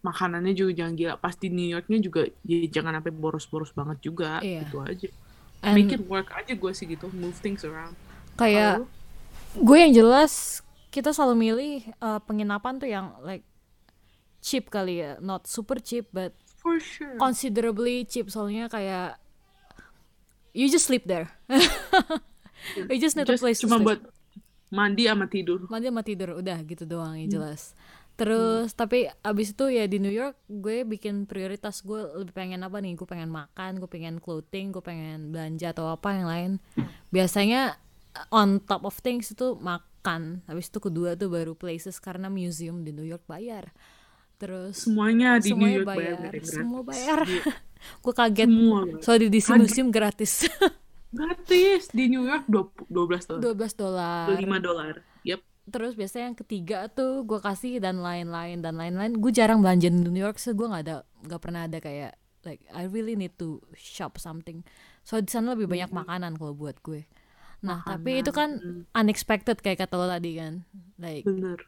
[0.00, 1.14] makanannya juga jangan gila.
[1.16, 4.38] Pas di New Yorknya juga ya jangan sampai boros-boros banget juga.
[4.40, 4.64] Iya.
[4.64, 5.08] gitu aja.
[5.58, 7.10] And make it work aja gue sih gitu.
[7.10, 7.98] Move things around.
[8.38, 8.86] Kayak
[9.58, 13.42] gue yang jelas kita selalu milih uh, penginapan tuh yang like
[14.38, 15.18] cheap kali ya.
[15.18, 17.18] Not super cheap but for sure.
[17.18, 18.30] considerably cheap.
[18.30, 19.18] Soalnya kayak
[20.54, 21.34] you just sleep there.
[22.90, 23.86] You just need a Just place to cuma sleep.
[23.86, 24.00] buat
[24.68, 25.70] mandi sama tidur.
[25.70, 26.42] Mandi sama tidur.
[26.42, 27.22] Udah gitu doang Hmm.
[27.22, 27.72] ya jelas
[28.18, 32.82] terus tapi abis itu ya di New York gue bikin prioritas gue lebih pengen apa
[32.82, 32.98] nih?
[32.98, 36.52] Gue pengen makan gue pengen clothing gue pengen belanja atau apa yang lain.
[37.14, 37.78] Biasanya
[38.34, 40.42] on top of things itu makan.
[40.50, 43.70] Habis itu kedua tuh baru places karena museum di New York bayar.
[44.38, 47.18] Terus semuanya di New semuanya York bayar, bayar, semua bayar.
[47.22, 47.42] Iya.
[48.04, 48.48] gue kaget.
[48.50, 48.80] Semua.
[48.98, 49.58] Soalnya di DC Ada.
[49.62, 50.32] museum gratis.
[51.08, 51.88] Gratis.
[51.88, 53.40] Di New York 20 12 dolar.
[53.40, 54.24] 12 dolar.
[54.28, 55.07] 5 dolar
[55.68, 59.16] terus biasanya yang ketiga tuh gue kasih dan lain-lain dan lain-lain.
[59.20, 62.12] Gue jarang belanja di New York so gue nggak ada nggak pernah ada kayak
[62.42, 64.64] like I really need to shop something.
[65.04, 67.04] So di sana lebih banyak makanan kalau buat gue.
[67.64, 70.64] Nah tapi itu kan unexpected kayak kata lo tadi kan.
[70.96, 71.58] Like bener.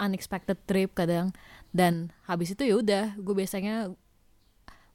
[0.00, 1.36] unexpected trip kadang.
[1.72, 3.92] Dan habis itu ya udah gue biasanya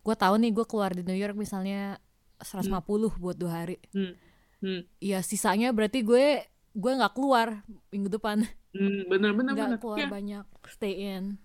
[0.02, 2.00] gue tahu nih gue keluar di New York misalnya
[2.40, 3.78] 150 buat dua hari.
[3.92, 4.16] Hmm.
[4.58, 4.82] Hmm.
[4.98, 6.42] ya sisanya berarti gue
[6.78, 8.46] gue nggak keluar minggu depan.
[8.78, 11.42] Hmm, bener bener nggak keluar Ya, banyak stay in.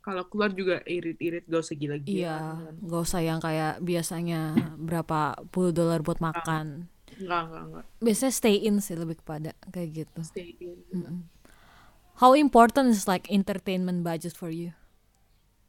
[0.00, 2.40] Kalau keluar juga irit-irit gak usah gila-gila iya
[2.80, 6.88] nggak usah yang kayak biasanya berapa puluh dolar buat makan.
[7.20, 10.20] Enggak enggak enggak biasanya stay in sih lebih kepada kayak gitu.
[10.24, 11.28] Stay in
[12.16, 14.72] how important is like entertainment budget for you?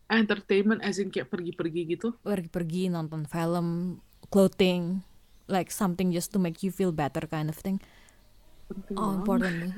[0.07, 2.15] Entertainment as in kayak pergi-pergi gitu?
[2.23, 3.99] Pergi-pergi nonton film
[4.31, 5.03] clothing
[5.51, 7.83] like something just to make you feel better kind of thing.
[8.71, 9.75] Penting oh important.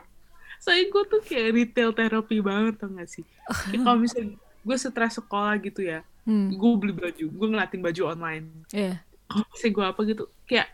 [0.64, 3.26] Saya gue tuh kayak retail terapi banget tau gak sih?
[3.68, 6.58] Kayak kalau misalnya gue stres sekolah gitu ya hmm.
[6.58, 8.46] gue beli baju gue ngeliatin baju online.
[8.74, 10.68] Yeah kalau misalnya gue apa gitu kayak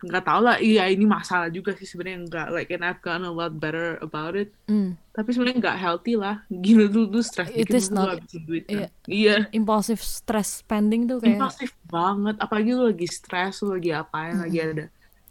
[0.00, 0.56] nggak tau lah.
[0.56, 2.18] Iya ini masalah juga sih sebenarnya.
[2.24, 4.52] Enggak like and I've gotten a lot better about it.
[4.70, 4.96] Mm.
[5.10, 6.40] tapi sebenarnya nggak healthy lah.
[6.64, 8.88] Gila tuh tuh stres It is not- duit iya.
[9.04, 9.36] iya.
[9.52, 12.36] Impulsive stress spending tuh kayak impulsif banget.
[12.40, 14.86] Apalagi lu lagi stres lu lagi apain lagi ada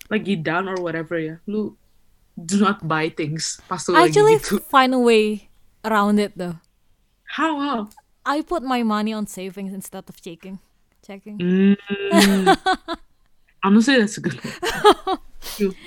[0.09, 1.41] lagi down or whatever ya.
[1.49, 1.73] Lu
[2.37, 4.61] do not buy things pas lu lagi actually gitu.
[4.69, 5.49] find a way
[5.81, 6.61] around it though.
[7.35, 7.79] How how?
[8.27, 10.61] I put my money on savings instead of checking
[11.01, 11.41] checking.
[11.41, 12.53] Hmm.
[13.59, 14.55] Honestly, that's a good one.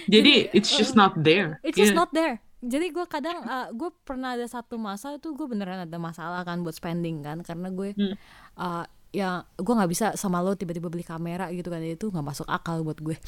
[0.09, 1.57] Jadi, it's just not there.
[1.64, 2.01] It's just Yeah.
[2.05, 2.41] not there.
[2.62, 3.43] Jadi gue kadang
[3.75, 7.75] gue pernah ada satu masa itu gue beneran ada masalah kan buat spending kan karena
[7.75, 8.14] gue Hmm.
[8.55, 12.47] uh, ya gue nggak bisa sama lo tiba-tiba beli kamera gitu kan itu nggak masuk
[12.47, 13.18] akal buat gue.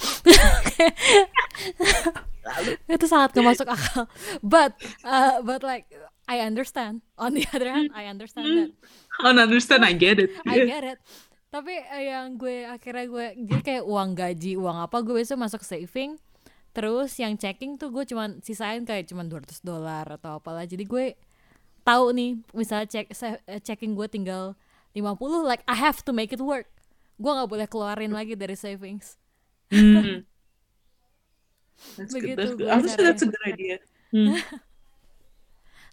[2.88, 4.06] itu sangat gak masuk akal.
[4.38, 5.90] But uh, but like
[6.30, 7.02] I understand.
[7.18, 8.70] On the other hand, I understand that.
[9.20, 10.30] I don't understand, I get it.
[10.48, 10.98] I get it.
[11.54, 15.62] Tapi eh, yang gue akhirnya gue jadi kayak uang gaji, uang apa gue biasa masuk
[15.62, 16.18] saving.
[16.74, 20.66] Terus yang checking tuh gue cuman sisain kayak cuman 200 dolar atau apalah.
[20.66, 21.14] Jadi gue
[21.86, 23.06] tahu nih misalnya cek
[23.46, 24.58] eh, checking gue tinggal
[24.98, 25.14] 50
[25.46, 26.66] like I have to make it work.
[27.22, 29.14] Gue nggak boleh keluarin lagi dari savings.
[29.70, 30.26] Hmm.
[31.94, 32.34] That's good.
[32.34, 32.66] Begitu
[32.98, 33.78] that's a good idea.
[34.10, 34.42] Hmm.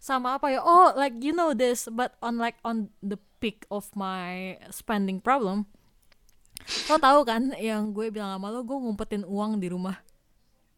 [0.02, 0.58] Sama apa ya?
[0.58, 5.70] Oh, like you know this, but on like on the peak of my spending problem.
[6.90, 10.02] Lo tahu kan yang gue bilang sama lo gue ngumpetin uang di rumah.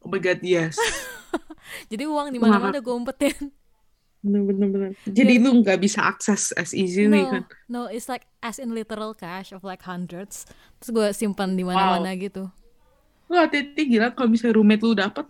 [0.04, 0.76] Oh my god, yes.
[1.90, 3.48] Jadi uang di mana-mana gue umpetin.
[4.24, 4.90] bener, bener, bener.
[5.04, 7.42] Jadi lu nggak bisa akses as easily No, kan?
[7.68, 10.48] no, it's like as in literal cash of like hundreds.
[10.80, 12.48] Terus gue simpan di mana-mana gitu.
[13.28, 15.24] Lu hati-hati gila kalau misalnya roommate lu dapet.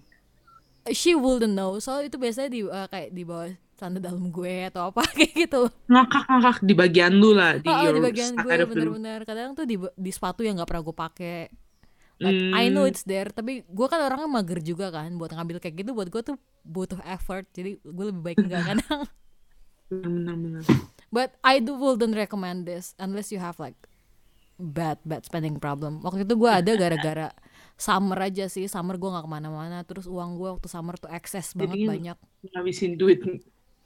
[0.91, 1.79] She wouldn't know.
[1.79, 5.67] Soalnya itu biasanya di uh, kayak di bawah celana dalam gue atau apa kayak gitu.
[5.87, 7.59] Ngakak-ngakak di bagian lu lah.
[7.59, 10.97] Di, Oh, di bagian gue bener-bener kadang tuh di di sepatu yang nggak pernah gue
[10.97, 11.39] pakai.
[12.15, 12.95] Like, I know Hmm.
[12.95, 15.91] it's there, tapi gue kan orangnya mager juga kan buat ngambil kayak gitu.
[15.93, 19.03] Buat gue tuh butuh effort, jadi gue lebih baik enggak kadang.
[19.91, 20.63] Bener.
[21.11, 23.75] But I do wouldn't recommend this unless you have like
[24.57, 26.03] bad bad spending problem.
[26.03, 27.29] Waktu itu gue ada gara-gara
[27.75, 28.67] summer aja sih.
[28.67, 29.83] Summer gue nggak ke mana-mana.
[29.83, 32.17] Terus uang gue waktu summer tuh excess banget Jadi, banyak.
[32.55, 33.23] Ngabisin duit.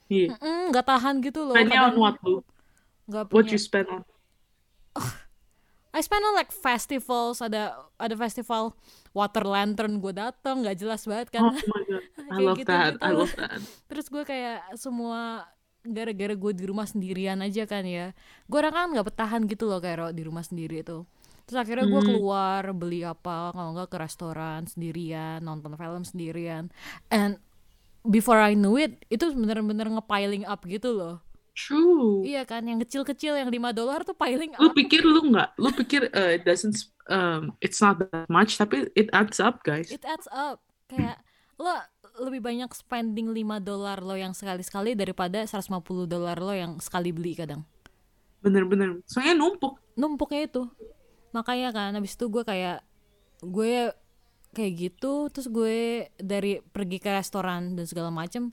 [0.09, 0.35] Iya.
[0.35, 1.53] Mm, Nggak tahan gitu loh.
[1.53, 2.41] Spendnya on what lu?
[3.05, 3.53] What punya.
[3.53, 4.01] you spend on?
[5.89, 7.39] I spend on like festivals.
[7.39, 8.77] Ada ada festival
[9.09, 11.49] water lantern gue dateng nggak jelas banget kan.
[11.49, 12.03] Oh my god.
[12.33, 12.93] I love gitu- that.
[12.97, 13.17] I gitu.
[13.17, 13.57] love that.
[13.89, 15.49] Terus gue kayak semua
[15.81, 18.13] gara-gara gue di rumah sendirian aja kan ya.
[18.45, 21.09] Gue orang kan nggak bertahan gitu loh kayak di rumah sendiri itu.
[21.49, 22.09] Terus akhirnya gue Hmm.
[22.13, 26.69] keluar beli apa kalau nggak ke restoran sendirian, nonton film sendirian.
[27.09, 27.41] And
[28.03, 31.15] before I knew it, itu bener-bener ngepiling up gitu loh.
[31.53, 32.23] True.
[32.23, 34.75] Iya kan, yang kecil-kecil yang 5 dolar tuh piling Lu up.
[34.75, 35.59] pikir lu nggak?
[35.59, 39.91] Lu pikir uh, it doesn't um, it's not that much tapi it adds up guys.
[39.91, 40.63] It adds up.
[40.87, 41.19] Kayak
[41.59, 41.75] lo
[42.23, 47.35] lebih banyak spending 5 dolar lo yang sekali-sekali daripada 150 dolar lo yang sekali beli
[47.35, 47.67] kadang.
[48.39, 49.03] Bener-bener.
[49.03, 49.75] Soalnya numpuk.
[49.99, 50.63] numpuknya itu
[51.29, 52.79] makanya kan habis itu gue kayak
[53.43, 53.91] gue
[54.49, 58.49] kayak gitu terus gue dari pergi ke restoran dan segala macem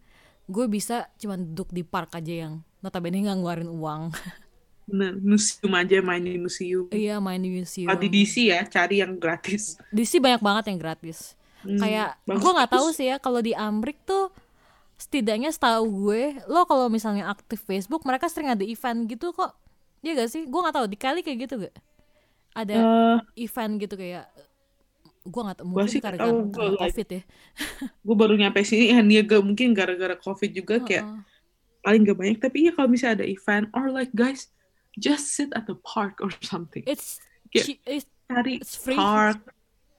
[0.47, 4.03] gue bisa cuman duduk di park aja yang notabene nggak ngeluarin uang.
[4.87, 5.19] Bener.
[5.19, 6.87] Museum aja main di museum.
[6.95, 7.91] iya main di museum.
[7.91, 9.75] Kalau di DC ya cari yang gratis.
[9.91, 11.35] sini banyak banget yang gratis.
[11.67, 14.31] Hmm, kayak gue nggak tahu sih ya kalau di Amrik tuh
[14.95, 19.59] setidaknya setahu gue lo kalau misalnya aktif Facebook mereka sering ada event gitu kok.
[20.07, 20.47] Iya gak sih?
[20.47, 21.75] Gue nggak tahu di kali kayak gitu gak
[22.55, 24.31] ada Eh, event gitu kayak
[25.27, 27.23] gue nggak tahu mungkin sih gara-gara tahu, gua karena like- covid ya.
[28.07, 31.21] gue baru nyampe sini ya dia gak mungkin gara-gara covid juga kayak Heeh.
[31.83, 32.39] paling gak banyak.
[32.39, 34.49] Tapi ya kalau misalnya ada event or like guys
[34.95, 36.87] just sit at the park or something.
[36.87, 37.19] It's
[37.51, 38.95] Kayak- it's cari it's free.
[38.95, 39.39] park.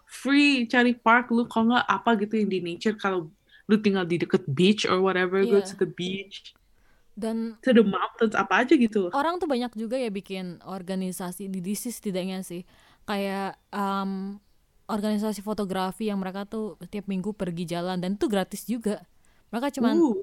[0.03, 1.30] Free cari park.
[1.30, 2.95] Lu kalau nggak apa gitu yang di nature?
[2.95, 3.28] Kalau
[3.65, 5.67] lu tinggal di deket beach or whatever go Iya.
[5.67, 6.55] to the beach.
[7.17, 9.09] Dan to the mountains apa aja gitu.
[9.09, 12.61] orang tuh banyak juga ya bikin organisasi di DC setidaknya sih.
[13.03, 14.38] Kayak um,
[14.88, 19.03] organisasi fotografi yang mereka tuh setiap minggu pergi jalan dan itu gratis juga
[19.49, 20.15] mereka cuman Uh,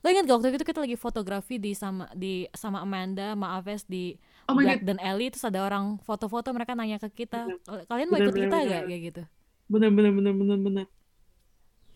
[0.00, 3.84] lo ingat gak waktu itu kita lagi fotografi di sama di sama Amanda sama Aves
[3.84, 4.16] di
[4.48, 4.88] Oh Black God.
[4.88, 7.84] dan Ellie terus ada orang foto-foto mereka nanya ke kita Bener.
[7.84, 8.70] kalian mau ikut bener, kita bener.
[8.72, 9.22] gak kayak gitu
[9.68, 10.86] bener bener bener bener bener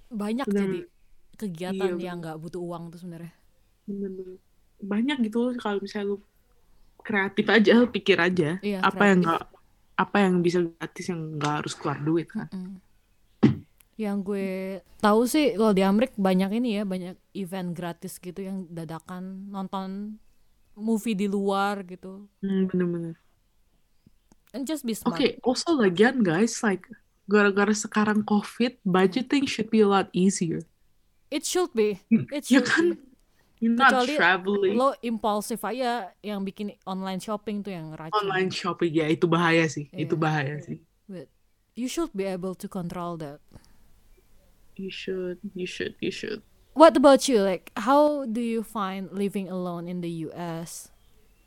[0.08, 0.60] banyak Bener.
[0.60, 0.80] jadi
[1.34, 3.32] kegiatan Iya, yang nggak butuh uang tuh sebenarnya
[3.84, 4.36] bener bener
[4.78, 6.16] banyak gitu kalau misalnya lu
[7.00, 9.26] kreatif aja pikir aja Iya, apa yang kreatif.
[9.26, 9.42] nggak
[9.94, 12.82] apa yang bisa gratis yang nggak harus keluar duit kan Mm.
[13.94, 14.48] Yang gue
[14.98, 20.18] tahu sih kalau di Amerika banyak ini ya, banyak event gratis gitu yang dadakan nonton
[20.74, 22.26] movie di luar gitu.
[22.42, 23.14] Hmm, bener-bener
[24.50, 25.14] And just be smart.
[25.18, 26.86] Oke, also lagian guys, like
[27.30, 30.62] gara-gara sekarang COVID, budgeting should be a lot easier.
[31.30, 32.02] It should be.
[32.34, 32.84] It Ya should kan?
[32.94, 33.13] be.
[33.64, 38.12] You're not Kecuali traveling, Lo impulsif aja yang bikin online shopping tuh yang racun.
[38.20, 40.20] online shopping ya itu bahaya sih, itu Iya.
[40.20, 40.84] bahaya sih.
[41.08, 41.32] But
[41.72, 43.40] you should be able to control that.
[44.76, 46.44] You should, you should, you should.
[46.76, 47.40] What about you?
[47.40, 50.92] Like, how do you find living alone in the US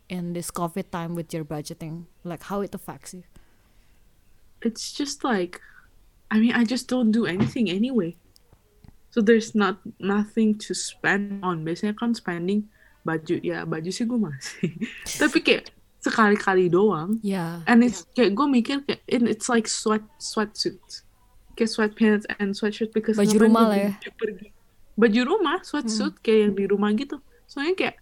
[0.09, 2.09] in this COVID time with your budgeting?
[2.25, 3.29] Like, how it affects you?
[4.65, 5.61] It's just like,
[6.31, 8.17] I mean, I just don't do anything anyway.
[9.11, 11.63] So there's not nothing to spend on.
[11.63, 12.67] Biasanya kan spending
[13.07, 14.69] baju ya baju sih gue masih.
[15.21, 15.71] Tapi kayak
[16.03, 17.17] sekali-kali doang.
[17.23, 17.63] Yeah.
[17.65, 21.07] And it's kayak gue mikir kayak and it's like sweat sweatsuits.
[21.57, 23.91] Kayak sweatpants and sweatshirt because Baju rumah lah ya.
[24.13, 24.53] pergi.
[24.97, 27.17] Baju rumah, sweatsuit kayak yang di rumah gitu.
[27.49, 27.95] Soalnya kayak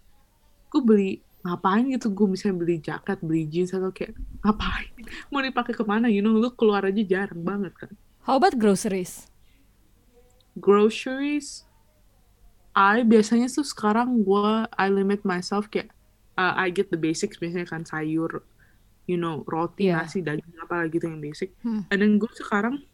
[0.68, 1.10] gue beli
[1.46, 4.92] ngapain gitu gue misalnya beli jaket, beli jeans atau kayak ngapain?
[5.32, 6.10] Mau dipakai ke mana?
[6.10, 7.92] You know, lu keluar aja jarang banget kan.
[8.26, 9.30] How about groceries?
[10.56, 11.64] Groceries,
[12.72, 15.92] I biasanya tuh sekarang gue I limit myself kayak
[16.36, 18.44] uh, I get the basics biasanya kan sayur,
[19.04, 20.04] you know roti, Yeah.
[20.04, 21.52] nasi, daging apa gitu yang basic.
[21.60, 21.84] Hmm.
[21.88, 22.84] And then gue sekarang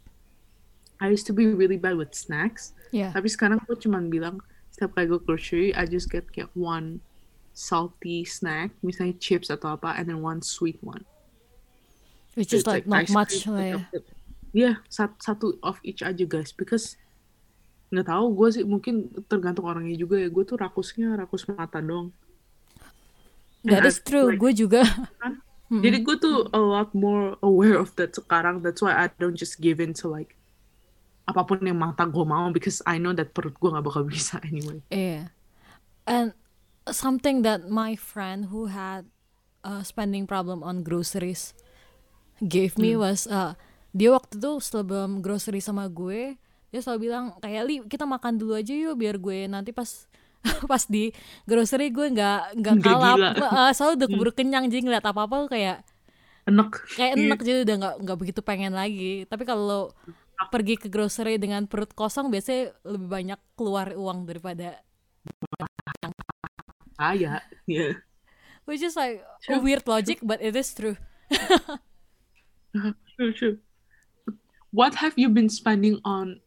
[1.03, 3.11] I used to be really bad with snacks, Yeah.
[3.11, 4.39] tapi sekarang gue cuman bilang
[4.71, 7.03] setiap kali gue grocery I just get kayak one
[7.53, 11.05] salty snack, misalnya chips atau apa, and then one sweet one.
[12.33, 13.77] Which is It's like not much lah ya.
[13.83, 14.09] chocolate.
[14.53, 16.97] Iya, sat- satu of each aja guys, because
[17.93, 18.95] nggak tahu gue sih mungkin
[19.29, 20.27] tergantung orangnya juga ya.
[20.27, 22.11] Gue tuh rakusnya rakus mata dong.
[23.63, 24.27] That And is I- true.
[24.33, 24.83] like, Gue juga.
[25.21, 25.39] kan?
[25.73, 28.61] Jadi gue tuh a lot more aware of that sekarang.
[28.61, 30.37] That's why I don't just give in to like
[31.25, 34.37] apa pun yang mata gue mau because I know that perut gue nggak bakal bisa
[34.43, 34.85] anyway.
[34.89, 35.33] Yeah.
[36.05, 36.37] And
[36.85, 39.07] something that my friend who had
[39.63, 41.55] a spending problem on groceries
[42.43, 43.55] gave me was uh,
[43.95, 46.37] dia waktu itu sebelum grocery sama gue
[46.73, 50.09] dia selalu bilang kayak li kita makan dulu aja yuk biar gue nanti pas
[50.71, 51.13] pas di
[51.47, 55.79] grocery gue nggak nggak kalap uh, selalu udah keburu kenyang jadi ngeliat apa apa kayak
[56.43, 56.75] Enak.
[56.99, 59.95] kayak enak jadi udah nggak nggak begitu pengen lagi tapi kalau
[60.51, 64.83] pergi ke grocery dengan perut kosong biasanya lebih banyak keluar uang daripada
[66.99, 67.47] Kaya.
[67.71, 68.03] Yeah.
[68.67, 69.63] which is like a True.
[69.63, 70.99] weird logic but it is true
[72.73, 73.57] True, true.
[74.73, 76.42] What have you been spending on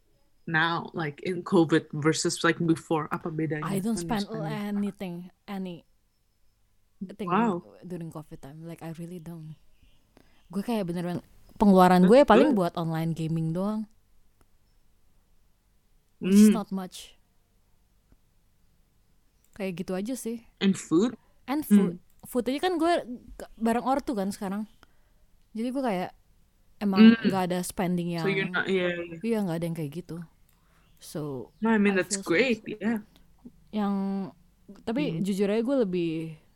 [0.45, 3.09] now, like in COVID versus like before?
[3.09, 3.65] Apa bedanya?
[3.65, 5.85] I don't you spend anything any
[7.13, 7.61] thing Wow.
[7.85, 9.53] during covid time like I really don't
[10.49, 11.21] gue kayak beneran
[11.59, 13.85] pengeluaran gue paling buat online gaming doang
[16.17, 16.55] which is Mm.
[16.55, 17.13] not much
[19.53, 21.13] kayak gitu aja sih And food?
[21.45, 21.69] and Hmm.
[21.69, 22.93] food food aja kan gue
[23.55, 24.65] bareng ortu kan sekarang
[25.53, 26.09] jadi gue kayak
[26.81, 28.33] emang nggak ada spending yang Hmm.
[28.33, 29.19] So you're not, yeah, yeah.
[29.21, 30.17] iya nggak ada yang kayak gitu
[31.05, 32.65] so No, I mean I that's feel so great.
[32.65, 33.05] Yeah.
[33.69, 33.93] yang
[34.81, 36.13] tapi jujur aja gue lebih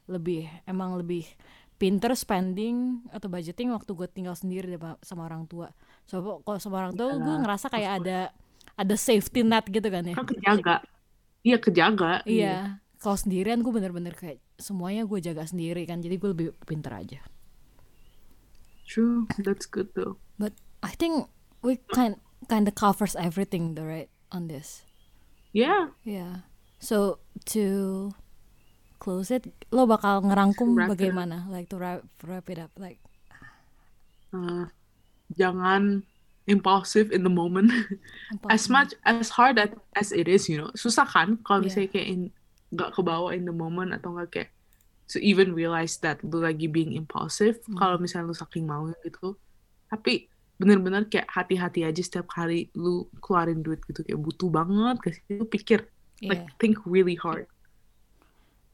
[0.10, 1.30] lebih emang lebih
[1.78, 5.70] pinter spending atau budgeting waktu gue tinggal sendiri deh, sama orang tua
[6.04, 8.20] so kalau sama orang tua gue ngerasa kayak ada
[8.74, 10.76] ada safety net gitu kan ya Kan kejaga.
[11.40, 12.14] Iya kejaga.
[12.26, 16.92] iya kalau sendirian gue bener-bener kayak semuanya gue jaga sendiri kan jadi gue lebih pinter
[16.92, 17.22] aja
[18.84, 19.30] True.
[19.38, 20.18] That's good though.
[20.42, 21.30] but I think
[21.62, 22.18] we kind
[22.50, 24.84] kind of covers everything though right on this
[25.50, 25.94] Yeah.
[26.06, 26.46] yeah
[26.78, 27.18] so
[27.52, 28.10] to
[29.02, 33.00] close it lo bakal ngerangkum bagaimana like to wrap, wrap it up like
[34.30, 34.70] Uh,
[35.34, 36.06] jangan
[36.46, 37.74] impulsive in the moment.
[38.54, 41.66] as much as hard as, as it is, you know, susah kan kalau Yeah.
[41.66, 42.22] misalnya kayak in,
[42.70, 44.50] nggak kebawa in the moment atau nggak kayak
[45.10, 47.82] to even realize that lu lagi being impulsive Hmm.
[47.82, 49.34] kalau misalnya lu saking mau gitu.
[49.90, 55.24] Tapi bener-bener kayak hati-hati aja setiap kali lu keluarin duit gitu kayak butuh banget kasih
[55.40, 55.80] lu pikir
[56.20, 56.52] like Yeah.
[56.60, 57.48] think really hard.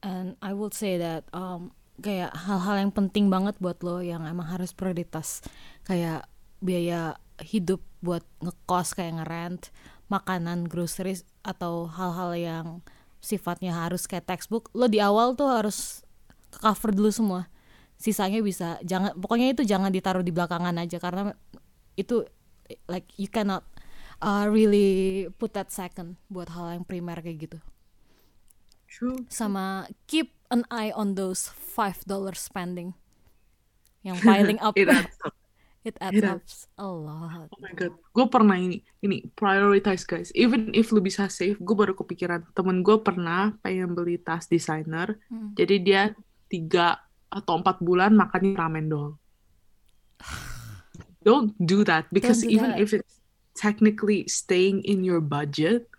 [0.02, 1.70] And I would say that um,
[2.02, 5.46] kayak hal-hal yang penting banget buat lo yang emang harus prioritas
[5.86, 6.26] kayak
[6.58, 9.70] biaya hidup buat ngekos kayak ngerent,
[10.10, 12.66] makanan, groceries atau hal-hal yang
[13.22, 16.02] sifatnya harus kayak textbook, lo di awal tuh harus
[16.50, 17.42] cover dulu semua.
[17.96, 21.32] Sisanya bisa jangan pokoknya itu jangan ditaruh di belakangan aja karena
[21.96, 22.24] itu
[22.86, 23.64] like you cannot
[24.20, 27.58] uh, really put that second buat hal yang primer kayak gitu
[28.86, 29.26] True.
[29.28, 32.94] sama keep an eye on those five dollar spending
[34.06, 35.34] yang piling up It adds up.
[35.82, 36.40] it adds It up
[36.78, 40.30] a lot Oh my god, gue pernah ini, ini prioritize guys.
[40.34, 45.18] Even if lu bisa save, gue baru kepikiran temen gue pernah pengen beli tas designer.
[45.30, 45.54] Hmm.
[45.54, 46.10] Jadi dia
[46.50, 46.98] tiga
[47.30, 49.14] atau empat bulan makannya ramen doang.
[51.26, 52.80] Don't do that because do even that.
[52.80, 53.18] if it's
[53.52, 55.90] technically staying in your budget,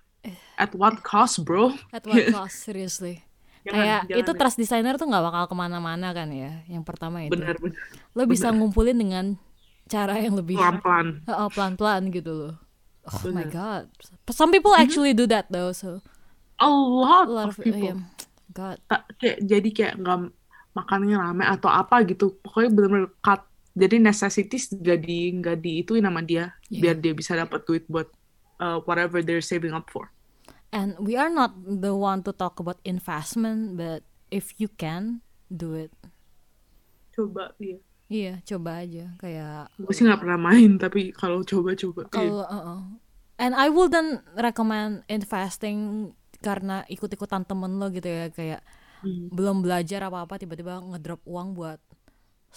[0.56, 1.76] at what cost, bro?
[1.92, 3.28] at what cost seriously
[3.68, 4.38] kayak itu deh.
[4.40, 7.76] trust designer tuh nggak bakal ke mana-mana kan ya yang pertama itu Bener bener
[8.16, 9.36] lo bisa ngumpulin dengan
[9.92, 11.08] cara yang lebih pelan pelan.
[11.28, 12.54] Oh, pelan-pelan gitu loh
[13.04, 13.52] oh my Bener.
[13.52, 13.84] god
[14.32, 16.00] some people actually do that though so
[16.58, 17.76] A lot, a lot of of people.
[17.92, 18.00] yeah.
[18.56, 18.80] god
[19.20, 20.32] kayak jadi kayak nggak
[20.72, 23.44] makannya rame atau apa gitu pokoknya bener-bener cut
[23.78, 26.82] jadi necessities nggak di nggak di itu nama dia Iya.
[26.82, 28.10] biar dia bisa dapat duit buat
[28.58, 30.10] uh, whatever they're saving up for
[30.68, 35.72] And we are not the one to talk about investment, but if you can do
[35.80, 35.96] it,
[37.18, 37.80] coba iya
[38.12, 42.12] iya coba aja kayak gue sih nggak pernah main tapi kalau coba coba iya.
[42.14, 42.80] kalau uh-uh.
[43.42, 46.12] and I wouldn't recommend investing
[46.44, 48.62] karena ikut-ikutan temen lo gitu ya kayak
[48.98, 49.30] Hmm.
[49.30, 51.78] belum belajar apa-apa tiba-tiba ngedrop uang buat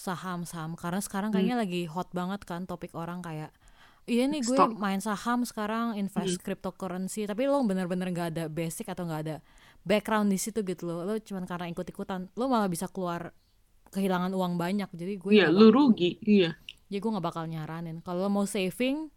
[0.01, 0.81] saham-saham.
[0.81, 3.53] Karena sekarang kayaknya lagi hot banget kan topik orang kayak
[4.09, 4.75] iya nih gue Stock.
[4.81, 7.29] main saham sekarang invest cryptocurrency.
[7.29, 9.37] Tapi lo bener-bener nggak ada basic atau nggak ada
[9.85, 13.37] background di situ gitu lo lo cuman karena ikut-ikutan lo malah bisa keluar
[13.93, 14.89] kehilangan uang banyak.
[14.97, 16.57] Jadi gue iya lu rugi iya.
[16.89, 18.01] Jadi gue nggak bakal nyaranin.
[18.01, 19.13] Kalau lo mau saving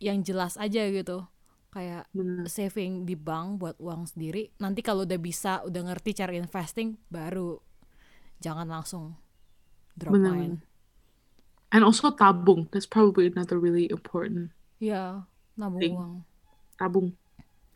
[0.00, 1.28] yang jelas aja gitu.
[1.70, 2.50] Kayak bener.
[2.50, 7.62] saving di bank buat uang sendiri nanti kalau udah bisa udah ngerti cara investing baru.
[8.42, 9.14] Jangan langsung
[9.96, 10.54] drop Bener, main
[11.70, 12.66] and also tabung.
[12.74, 14.50] That's probably another really important
[14.82, 15.22] ya
[15.54, 15.94] nabung Thing.
[15.94, 16.14] uang.
[16.80, 17.08] Tabung.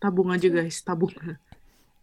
[0.00, 0.80] Tabung aja guys.
[0.82, 1.12] Tabung.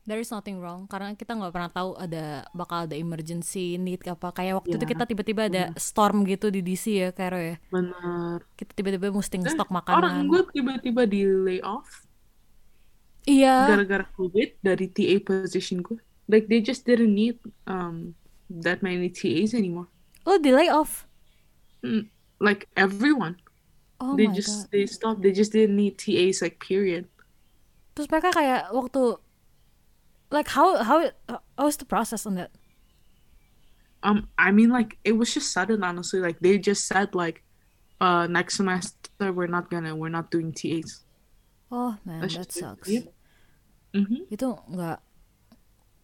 [0.01, 0.89] There is nothing wrong.
[0.89, 4.33] Karena kita nggak pernah tahu ada bakal ada emergency need apa.
[4.33, 7.61] Kayak waktu itu Ya, kita tiba-tiba ada storm gitu di DC ya Karo ya.
[7.69, 10.25] Bener kita tiba-tiba mesti Eh, orang makanan.
[10.25, 12.05] gue tiba-tiba di layoff.
[13.29, 13.77] Iya.
[13.77, 17.37] Gara-gara covid dari TA position gue like they just didn't need
[17.67, 18.15] um
[18.49, 19.91] that many TAs anymore
[20.25, 21.07] lo di lay off?
[22.39, 23.37] Like everyone.
[24.01, 24.71] Oh they my just god.
[24.73, 25.21] they stopped.
[25.21, 27.05] They just didn't need TAs like period.
[27.93, 29.17] Terus mereka kayak waktu
[30.33, 32.49] like how how how was the process on that?
[34.01, 36.17] Um I mean like it was just sudden honestly.
[36.21, 37.45] Like they just said like
[38.01, 41.05] uh next semester we're not gonna we're not doing TAs
[41.69, 42.89] oh man That's that just sucks.
[42.89, 43.05] Yeah.
[43.93, 44.25] Mhm.
[44.33, 44.97] itu nggak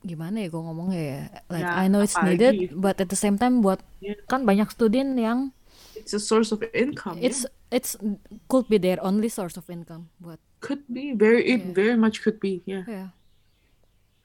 [0.01, 1.21] gimana ya gue ngomongnya ya?
[1.49, 4.17] Like Ya, I know it's apalagi- needed but at the same time buat Yeah.
[4.25, 5.51] kan banyak student yang
[5.97, 7.27] it's a source of income yeah.
[7.27, 7.97] it's it's
[8.45, 11.73] could be their only source of income buat could be very it Yeah.
[11.73, 13.05] very much could be yeah ya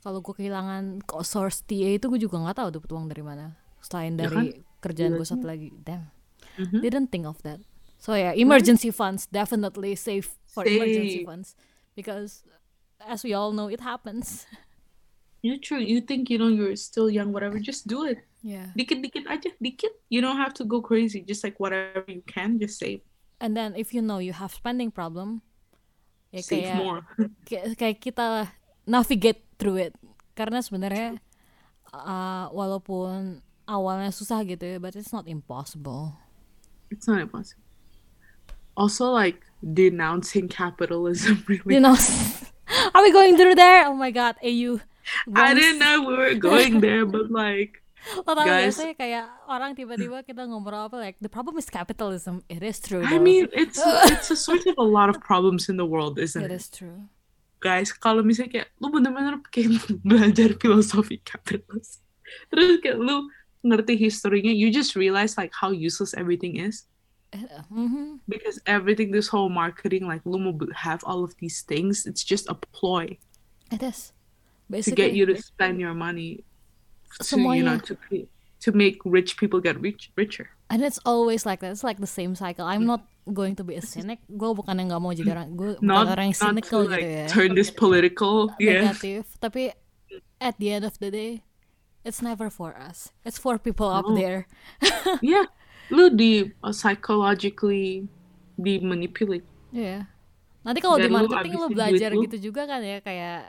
[0.03, 4.15] kalau gue kehilangan source TA itu gue juga nggak tahu dapat uang dari mana selain
[4.15, 5.71] Ya dari kerjaan gue Gila satu lagi.
[5.83, 6.11] Damn.
[6.59, 6.79] Mhm.
[6.83, 7.63] didn't think of that.
[8.03, 11.27] So yeah emergency funds definitely save for emergency Save.
[11.27, 11.49] funds.
[11.95, 12.43] Because
[12.99, 14.43] as we all know it happens
[15.43, 15.83] Yeah, true.
[15.83, 17.59] You think you know you're still young, whatever.
[17.59, 18.23] Just do it.
[18.43, 19.95] yeah Dikit dikit aja, dikit.
[20.11, 21.23] You don't have to go crazy.
[21.23, 23.03] Just like whatever you can, just save.
[23.43, 25.43] and then if you know you have spending problem
[26.31, 27.01] ya Save kayak more.
[27.51, 28.27] kayak, kayak kita
[28.87, 29.93] navigate through it
[30.39, 31.19] karena sebenarnya
[31.91, 36.15] uh, walaupun awalnya susah gitu ya but it's not impossible
[36.89, 37.61] it's not impossible.
[38.73, 41.45] Also, like denouncing capitalism.
[41.51, 41.93] Really, you know
[42.97, 44.81] are we going through there oh my god AU
[45.35, 47.83] I didn't know we were going there, but like,
[48.27, 48.75] lo tau Guys.
[48.75, 52.99] biasanya kayak orang tiba-tiba kita ngobrol apa like the problem is capitalism it is true
[53.07, 53.79] I mean, it's
[54.11, 56.59] it's a source of a lot of problems in the world, isn't it it?
[56.59, 57.07] is true
[57.63, 62.03] Guys, kalau misalnya kayak lu bener-bener kayak belajar filosofi kapitalis,
[62.51, 63.31] terus kayak lu
[63.63, 66.91] ngerti historinya, you just realize like how useless everything is.
[67.71, 68.21] Mhm.
[68.29, 72.45] because everything this whole marketing like lu mau have all of these things it's just
[72.53, 73.09] a ploy
[73.73, 74.13] It is.
[74.73, 74.97] To Basically.
[74.97, 76.41] get you to spend your money
[77.21, 77.85] to you know Semuanya.
[77.85, 77.95] to
[78.65, 81.69] to make rich people get rich richer And it's always like that.
[81.77, 82.65] It's like the same cycle.
[82.65, 84.25] I'm not going to be a cynic.
[84.25, 85.53] Gue bukan yang nggak mau jadi orang.
[85.53, 87.27] Gue bukan not orang yang to cynical gitu like ya.
[87.29, 89.37] turn this political yeah Negatif.
[89.37, 89.77] Tapi
[90.41, 91.45] at the end of the day,
[92.09, 93.13] it's never for us.
[93.21, 94.17] It's for people up No.
[94.17, 94.49] there.
[95.21, 95.45] yeah
[95.93, 98.09] lu di uh, psychologically
[98.57, 99.45] dimanipulate
[99.77, 100.09] Iya.
[100.65, 102.25] Nanti kalau di marketing lu belajar lu.
[102.25, 103.45] gitu juga kan ya kayak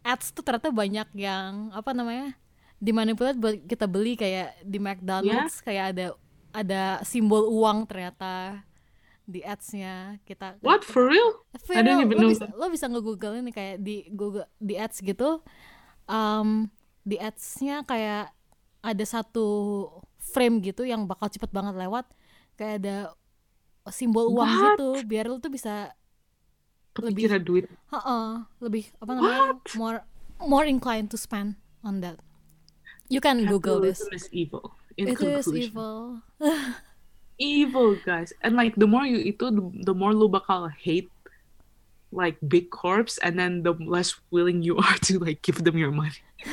[0.00, 2.36] ads tuh ternyata banyak yang apa namanya
[2.80, 6.06] dimanipulasi buat kita beli kayak di McDonald's kayak ada
[6.50, 8.64] ada simbol uang ternyata
[9.30, 10.58] di ads-nya kita.
[10.58, 10.82] What?
[10.82, 11.46] For real?
[11.62, 15.46] For I real, lo bisa, lo bisa nge-google ini kayak di Google di ads gitu.
[16.10, 16.66] Um,
[17.06, 18.34] di ads-nya kayak
[18.82, 19.86] ada satu
[20.18, 22.10] frame gitu yang bakal cepet banget lewat.
[22.58, 22.96] Kayak ada
[23.94, 24.58] simbol uang What?
[24.76, 25.94] gitu biar lo tuh bisa
[26.94, 27.64] kepikiran duit.
[27.94, 28.26] Heeh,
[28.60, 29.98] lebih apa namanya more
[30.42, 32.18] more inclined to spend on that.
[33.10, 33.98] You can google this.
[33.98, 34.64] Capitalism is evil.
[34.96, 35.74] In it is conclusion.
[35.74, 35.96] evil.
[37.40, 38.32] Evil guys.
[38.44, 41.10] And like the more you itu the, the more lu bakal hate
[42.12, 45.90] like big corps and then the less willing you are to like give them your
[45.90, 46.22] money.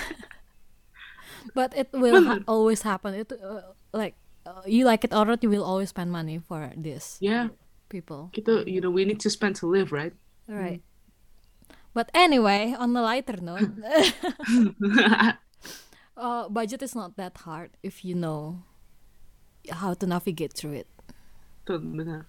[1.56, 3.18] But it will ha- always happen.
[3.18, 4.14] It uh, like
[4.46, 7.50] uh, you like it or not you will always spend money for this yeah.
[7.90, 8.30] people.
[8.36, 10.14] Kita you know we need to spend to live right
[10.48, 10.82] right
[11.93, 13.72] but anyway on the lighter note
[16.18, 18.64] uh, budget is not that hard if you know
[19.72, 20.88] how to navigate through it.
[21.68, 22.26] Tuh, benar.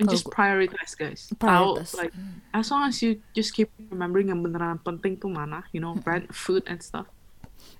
[0.00, 1.28] and just gua- prioritize guys.
[1.36, 1.92] Prioritas.
[1.92, 2.14] Tahu, like
[2.56, 6.32] as long as you just keep remembering yang beneran penting tuh mana you know rent
[6.32, 7.04] food and stuff.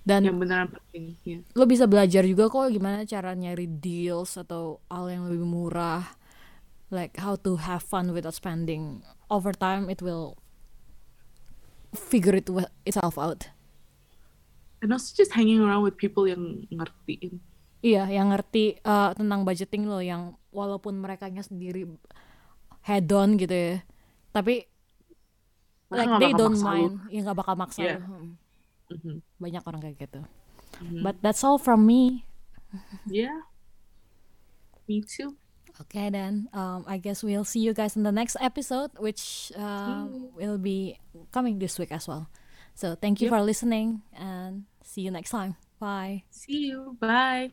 [0.04, 1.40] Dan yang beneran penting yeah.
[1.56, 6.04] lo bisa belajar juga kok gimana cara nyari deals atau hal yang lebih murah
[6.90, 10.34] like how to have fun without spending over time it will
[11.94, 12.46] figure it
[12.84, 13.50] itself out
[14.82, 17.38] and also just hanging around with people yang ngertiin
[17.80, 21.86] iya yang ngerti uh, tentang budgeting lo yang walaupun mereka sendiri
[22.82, 23.74] head on gitu ya
[24.30, 24.66] tapi
[25.90, 26.70] Mereka like they don't maksa lu.
[26.70, 27.98] mind ya nggak bakal maksa lo.
[27.98, 28.30] Hmm.
[28.90, 29.14] Mhm.
[29.38, 30.20] banyak orang kayak gitu
[30.80, 31.02] Mhm.
[31.02, 32.22] but that's all from me
[33.06, 33.42] yeah
[34.86, 35.34] me too
[35.80, 40.04] Okay, then um, I guess we'll see you guys in the next episode, which uh,
[40.36, 40.98] will be
[41.32, 42.28] coming this week as well.
[42.74, 43.32] So thank you Yep.
[43.32, 45.56] for listening and see you next time.
[45.80, 46.24] Bye.
[46.30, 47.50] see you bye